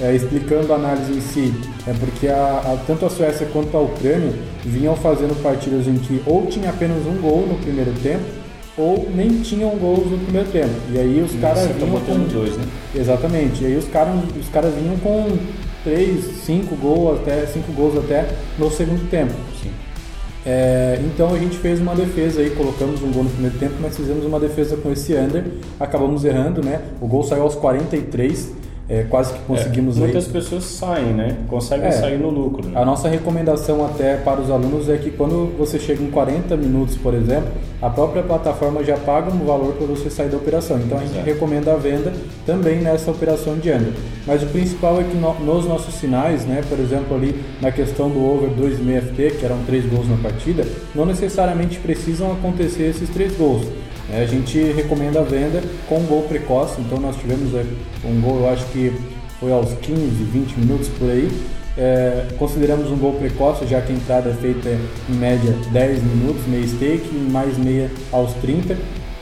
É, 0.00 0.12
explicando 0.12 0.72
a 0.72 0.76
análise 0.76 1.12
em 1.12 1.20
si, 1.20 1.54
é 1.86 1.92
porque 1.92 2.26
a, 2.26 2.34
a, 2.34 2.76
tanto 2.84 3.06
a 3.06 3.10
Suécia 3.10 3.46
quanto 3.52 3.76
a 3.76 3.80
Ucrânia 3.80 4.32
vinham 4.64 4.96
fazendo 4.96 5.40
partidas 5.40 5.86
em 5.86 5.94
que 5.98 6.20
ou 6.26 6.46
tinha 6.46 6.70
apenas 6.70 7.06
um 7.06 7.20
gol 7.20 7.46
no 7.46 7.54
primeiro 7.58 7.92
tempo 8.02 8.41
ou 8.76 9.08
nem 9.14 9.40
tinham 9.42 9.70
gols 9.70 10.10
no 10.10 10.18
primeiro 10.18 10.48
tempo. 10.48 10.74
E 10.90 10.98
aí 10.98 11.20
os 11.20 11.32
caras 11.40 11.66
tá 11.66 11.72
vinham 11.72 12.00
com 12.00 12.18
dois, 12.32 12.56
né? 12.56 12.64
Exatamente. 12.94 13.62
E 13.62 13.66
aí 13.66 13.76
os 13.76 13.86
caras 13.88 14.14
os 14.38 14.48
caras 14.48 14.74
vinham 14.74 14.96
com 14.98 15.36
três, 15.84 16.24
cinco 16.44 16.74
gols 16.76 17.20
até 17.20 17.46
cinco 17.46 17.72
gols 17.72 17.96
até 17.98 18.28
no 18.58 18.70
segundo 18.70 19.08
tempo. 19.10 19.34
Sim. 19.62 19.70
É, 20.44 21.00
então 21.04 21.32
a 21.32 21.38
gente 21.38 21.56
fez 21.58 21.80
uma 21.80 21.94
defesa 21.94 22.40
aí, 22.40 22.50
colocamos 22.50 23.02
um 23.02 23.12
gol 23.12 23.24
no 23.24 23.30
primeiro 23.30 23.56
tempo, 23.58 23.74
mas 23.80 23.96
fizemos 23.96 24.24
uma 24.24 24.40
defesa 24.40 24.76
com 24.76 24.90
esse 24.90 25.14
under, 25.14 25.44
acabamos 25.78 26.24
errando, 26.24 26.64
né? 26.64 26.80
O 27.00 27.06
gol 27.06 27.22
saiu 27.22 27.42
aos 27.42 27.54
43 27.54 28.52
é, 28.88 29.04
quase 29.04 29.32
que 29.32 29.40
conseguimos 29.40 29.96
é, 29.96 30.00
muitas 30.00 30.26
aí. 30.26 30.32
pessoas 30.32 30.64
saem, 30.64 31.12
né? 31.12 31.36
Conseguem 31.48 31.88
é, 31.88 31.92
sair 31.92 32.18
no 32.18 32.30
lucro. 32.30 32.68
Né? 32.68 32.80
A 32.80 32.84
nossa 32.84 33.08
recomendação 33.08 33.84
até 33.84 34.16
para 34.16 34.40
os 34.40 34.50
alunos 34.50 34.88
é 34.88 34.96
que 34.96 35.10
quando 35.10 35.56
você 35.56 35.78
chega 35.78 36.02
em 36.02 36.10
40 36.10 36.56
minutos, 36.56 36.96
por 36.96 37.14
exemplo, 37.14 37.48
a 37.80 37.88
própria 37.88 38.22
plataforma 38.22 38.82
já 38.84 38.96
paga 38.96 39.32
um 39.32 39.44
valor 39.44 39.74
para 39.74 39.86
você 39.86 40.10
sair 40.10 40.28
da 40.28 40.36
operação. 40.36 40.78
Então 40.78 40.98
a 40.98 41.00
gente 41.00 41.12
Exato. 41.12 41.26
recomenda 41.26 41.72
a 41.72 41.76
venda 41.76 42.12
também 42.44 42.80
nessa 42.80 43.10
operação 43.10 43.56
de 43.56 43.70
under. 43.70 43.92
Mas 44.26 44.42
o 44.42 44.46
principal 44.46 45.00
é 45.00 45.04
que 45.04 45.16
no, 45.16 45.32
nos 45.40 45.66
nossos 45.66 45.94
sinais, 45.94 46.44
né, 46.44 46.62
por 46.68 46.78
exemplo 46.78 47.16
ali 47.16 47.42
na 47.60 47.70
questão 47.70 48.10
do 48.10 48.22
over 48.24 48.50
2,5 48.50 49.02
FT, 49.02 49.30
que 49.38 49.44
eram 49.44 49.58
três 49.64 49.86
gols 49.86 50.08
na 50.08 50.16
partida, 50.16 50.66
não 50.94 51.06
necessariamente 51.06 51.78
precisam 51.78 52.32
acontecer 52.32 52.84
esses 52.84 53.08
três 53.08 53.36
gols. 53.36 53.66
É, 54.12 54.22
a 54.22 54.26
gente 54.26 54.58
recomenda 54.58 55.20
a 55.20 55.22
venda 55.22 55.62
com 55.88 55.98
um 55.98 56.06
gol 56.06 56.22
precoce, 56.22 56.80
então 56.80 56.98
nós 56.98 57.16
tivemos 57.16 57.54
é, 57.54 57.64
um 58.04 58.20
gol, 58.20 58.40
eu 58.40 58.48
acho 58.50 58.66
que 58.66 58.81
foi 59.38 59.52
aos 59.52 59.72
15, 59.74 60.00
20 60.00 60.58
minutos 60.58 60.88
por 60.88 61.10
aí. 61.10 61.30
É, 61.76 62.26
consideramos 62.38 62.90
um 62.90 62.96
gol 62.96 63.14
precoce, 63.14 63.66
já 63.66 63.80
que 63.80 63.92
a 63.92 63.94
entrada 63.94 64.30
é 64.30 64.34
feita 64.34 64.68
em 65.08 65.14
média 65.14 65.54
10 65.72 66.02
minutos, 66.02 66.46
meia 66.46 66.66
stake, 66.66 67.08
e 67.12 67.30
mais 67.30 67.56
meia 67.56 67.90
aos 68.12 68.32
30, 68.34 68.76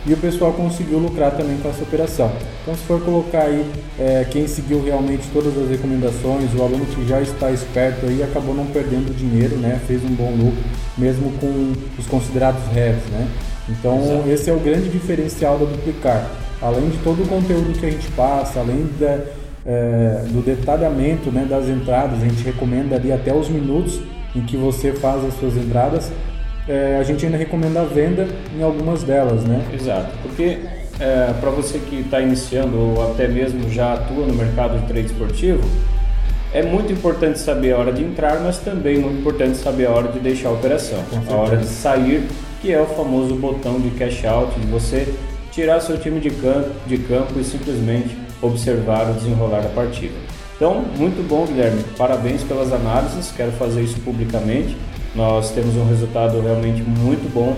e 0.06 0.12
o 0.12 0.16
pessoal 0.16 0.52
conseguiu 0.52 0.98
lucrar 0.98 1.36
também 1.36 1.58
com 1.58 1.68
essa 1.68 1.82
operação. 1.82 2.32
Então, 2.62 2.74
se 2.74 2.82
for 2.82 3.00
colocar 3.02 3.42
aí 3.42 3.64
é, 3.98 4.26
quem 4.28 4.48
seguiu 4.48 4.82
realmente 4.82 5.28
todas 5.32 5.56
as 5.56 5.68
recomendações, 5.68 6.52
o 6.54 6.62
aluno 6.62 6.86
que 6.86 7.06
já 7.06 7.20
está 7.20 7.50
esperto 7.50 8.06
aí 8.06 8.22
acabou 8.22 8.54
não 8.54 8.66
perdendo 8.66 9.14
dinheiro, 9.14 9.56
né? 9.56 9.80
fez 9.86 10.02
um 10.02 10.14
bom 10.14 10.30
lucro, 10.30 10.62
mesmo 10.96 11.30
com 11.32 11.72
os 11.98 12.06
considerados 12.06 12.62
heads, 12.72 13.04
né? 13.10 13.28
Então, 13.68 14.02
Exato. 14.02 14.28
esse 14.28 14.50
é 14.50 14.52
o 14.52 14.58
grande 14.58 14.88
diferencial 14.88 15.58
da 15.58 15.66
Duplicar. 15.66 16.28
Além 16.60 16.90
de 16.90 16.98
todo 16.98 17.22
o 17.22 17.26
conteúdo 17.26 17.78
que 17.78 17.86
a 17.86 17.90
gente 17.90 18.08
passa, 18.12 18.60
além 18.60 18.88
da, 18.98 19.20
é, 19.66 20.24
do 20.28 20.42
detalhamento 20.42 21.30
né, 21.30 21.46
das 21.48 21.68
entradas, 21.68 22.22
a 22.22 22.26
gente 22.26 22.42
recomenda 22.42 22.96
ali 22.96 23.12
até 23.12 23.34
os 23.34 23.48
minutos 23.48 24.00
em 24.34 24.42
que 24.42 24.56
você 24.56 24.92
faz 24.92 25.24
as 25.24 25.34
suas 25.34 25.56
entradas. 25.56 26.10
É, 26.68 26.98
a 27.00 27.02
gente 27.02 27.24
ainda 27.24 27.36
recomenda 27.36 27.80
a 27.80 27.84
venda 27.84 28.28
em 28.56 28.62
algumas 28.62 29.02
delas, 29.02 29.42
né? 29.44 29.64
Exato, 29.72 30.10
porque 30.22 30.58
é, 31.00 31.32
para 31.40 31.50
você 31.50 31.78
que 31.78 32.00
está 32.00 32.20
iniciando 32.20 32.76
ou 32.76 33.10
até 33.10 33.26
mesmo 33.26 33.68
já 33.70 33.94
atua 33.94 34.26
no 34.26 34.34
mercado 34.34 34.78
de 34.78 34.86
trade 34.86 35.06
esportivo, 35.06 35.60
é 36.52 36.62
muito 36.62 36.92
importante 36.92 37.38
saber 37.38 37.72
a 37.72 37.78
hora 37.78 37.92
de 37.92 38.02
entrar, 38.02 38.40
mas 38.40 38.58
também 38.58 38.98
muito 38.98 39.20
importante 39.20 39.56
saber 39.56 39.86
a 39.86 39.90
hora 39.90 40.08
de 40.08 40.18
deixar 40.18 40.48
a 40.48 40.52
operação, 40.52 40.98
a 41.28 41.34
hora 41.34 41.56
de 41.56 41.66
sair 41.66 42.26
que 42.60 42.72
é 42.72 42.80
o 42.80 42.86
famoso 42.86 43.34
botão 43.36 43.80
de 43.80 43.90
cash 43.92 44.24
out, 44.24 44.58
de 44.58 44.66
você 44.66 45.12
tirar 45.50 45.80
seu 45.80 45.98
time 45.98 46.20
de 46.20 46.30
campo, 46.30 46.70
de 46.86 46.98
campo 46.98 47.38
e 47.38 47.44
simplesmente 47.44 48.16
observar 48.42 49.10
o 49.10 49.14
desenrolar 49.14 49.60
da 49.60 49.68
partida. 49.68 50.14
Então, 50.56 50.84
muito 50.96 51.26
bom, 51.26 51.46
Guilherme. 51.46 51.82
Parabéns 51.96 52.42
pelas 52.42 52.72
análises. 52.72 53.32
Quero 53.34 53.52
fazer 53.52 53.82
isso 53.82 53.98
publicamente. 54.00 54.76
Nós 55.14 55.50
temos 55.50 55.74
um 55.76 55.88
resultado 55.88 56.40
realmente 56.40 56.82
muito 56.82 57.32
bom 57.32 57.56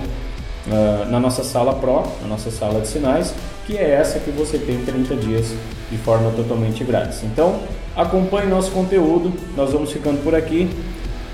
uh, 0.67 1.11
na 1.11 1.19
nossa 1.19 1.43
sala 1.43 1.75
Pro, 1.75 2.05
na 2.23 2.29
nossa 2.29 2.51
sala 2.51 2.81
de 2.81 2.89
sinais, 2.89 3.35
que 3.67 3.77
é 3.77 3.91
essa 3.91 4.21
que 4.21 4.31
você 4.31 4.57
tem 4.57 4.85
30 4.85 5.17
dias 5.17 5.53
de 5.91 5.99
forma 5.99 6.31
totalmente 6.31 6.85
grátis. 6.85 7.23
Então, 7.25 7.61
acompanhe 7.97 8.49
nosso 8.49 8.71
conteúdo. 8.71 9.33
Nós 9.57 9.73
vamos 9.73 9.93
ficando 9.93 10.23
por 10.23 10.35
aqui. 10.35 10.71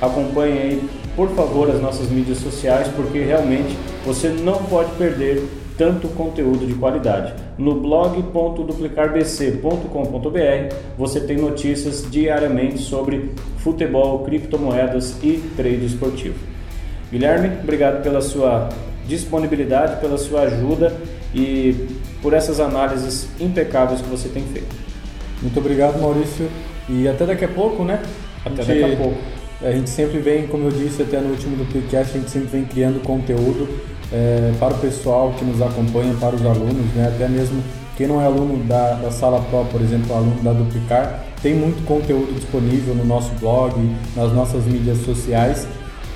Acompanhe 0.01 0.59
aí 0.59 0.89
por 1.19 1.31
favor, 1.31 1.69
as 1.69 1.83
nossas 1.83 2.09
mídias 2.09 2.39
sociais, 2.39 2.87
porque 2.95 3.19
realmente 3.19 3.77
você 4.07 4.29
não 4.29 4.63
pode 4.63 4.93
perder 4.93 5.43
tanto 5.79 6.09
conteúdo 6.09 6.67
de 6.67 6.75
qualidade. 6.75 7.33
No 7.57 7.81
blog.duplicarbc.com.br 7.81 10.75
você 10.99 11.21
tem 11.21 11.39
notícias 11.39 12.05
diariamente 12.11 12.81
sobre 12.81 13.31
futebol, 13.59 14.25
criptomoedas 14.25 15.17
e 15.23 15.41
trade 15.57 15.87
esportivo. 15.87 16.35
Guilherme, 17.11 17.51
obrigado 17.63 18.03
pela 18.03 18.21
sua 18.21 18.69
disponibilidade, 19.07 19.99
pela 20.01 20.19
sua 20.19 20.43
ajuda 20.43 20.95
e 21.33 21.87
por 22.21 22.35
essas 22.35 22.59
análises 22.59 23.29
impecáveis 23.41 24.03
que 24.03 24.09
você 24.09 24.29
tem 24.29 24.43
feito. 24.43 24.75
Muito 25.41 25.57
obrigado, 25.59 26.01
Maurício. 26.01 26.49
E 26.89 27.07
até 27.07 27.25
daqui 27.25 27.45
a 27.45 27.49
pouco, 27.49 27.85
né? 27.85 28.03
Até 28.45 28.65
daqui 28.65 28.83
a 28.83 28.97
pouco. 28.97 29.17
A 29.63 29.71
gente 29.73 29.91
sempre 29.91 30.19
vem, 30.19 30.47
como 30.47 30.65
eu 30.65 30.71
disse 30.71 31.03
até 31.03 31.21
no 31.21 31.31
último 31.31 31.57
do 31.57 31.65
podcast, 31.73 32.17
a 32.17 32.21
gente 32.21 32.31
sempre 32.31 32.49
vem 32.49 32.65
criando 32.65 33.03
conteúdo 33.03 33.69
é, 34.13 34.53
para 34.59 34.75
o 34.75 34.79
pessoal 34.79 35.33
que 35.39 35.45
nos 35.45 35.61
acompanha, 35.61 36.15
para 36.15 36.35
os 36.35 36.45
alunos, 36.45 36.95
né? 36.95 37.13
até 37.15 37.29
mesmo 37.29 37.63
quem 37.97 38.07
não 38.07 38.21
é 38.21 38.27
aluno 38.27 38.63
da, 38.65 38.93
da 38.95 39.11
Sala 39.11 39.41
Pro, 39.51 39.65
por 39.65 39.81
exemplo, 39.81 40.15
aluno 40.15 40.41
da 40.43 40.53
Duplicar, 40.53 41.25
tem 41.43 41.55
muito 41.55 41.85
conteúdo 41.85 42.33
disponível 42.33 42.95
no 42.95 43.05
nosso 43.05 43.33
blog, 43.41 43.75
nas 44.15 44.33
nossas 44.33 44.65
mídias 44.67 44.99
sociais. 44.99 45.67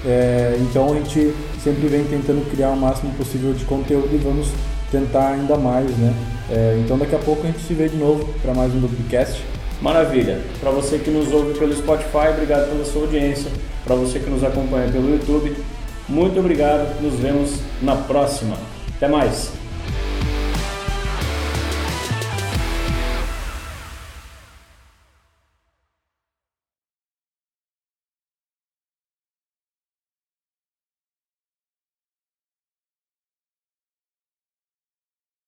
É, 0.04 0.56
então 0.60 0.92
a 0.92 0.94
gente 0.94 1.34
sempre 1.62 1.88
vem 1.88 2.04
tentando 2.04 2.48
criar 2.50 2.70
o 2.70 2.76
máximo 2.76 3.12
possível 3.14 3.52
de 3.52 3.64
conteúdo 3.64 4.08
e 4.12 4.18
vamos 4.18 4.48
tentar 4.90 5.30
ainda 5.30 5.56
mais, 5.56 5.90
né? 5.96 6.14
É, 6.50 6.80
então 6.84 6.98
daqui 6.98 7.14
a 7.14 7.18
pouco 7.18 7.42
a 7.42 7.46
gente 7.46 7.60
se 7.60 7.74
vê 7.74 7.88
de 7.88 7.96
novo 7.96 8.28
para 8.42 8.54
mais 8.54 8.72
um 8.74 8.78
Duplicast. 8.78 9.42
Maravilha. 9.80 10.40
Para 10.60 10.70
você 10.70 10.98
que 10.98 11.10
nos 11.10 11.32
ouve 11.32 11.58
pelo 11.58 11.74
Spotify, 11.74 12.28
obrigado 12.32 12.68
pela 12.70 12.84
sua 12.84 13.02
audiência. 13.02 13.50
Para 13.84 13.96
você 13.96 14.20
que 14.20 14.30
nos 14.30 14.44
acompanha 14.44 14.88
pelo 14.90 15.10
YouTube, 15.10 15.56
muito 16.08 16.38
obrigado. 16.38 17.00
Nos 17.00 17.14
vemos 17.18 17.60
na 17.80 17.96
próxima. 17.96 18.56
Até 18.96 19.08
mais. 19.08 19.61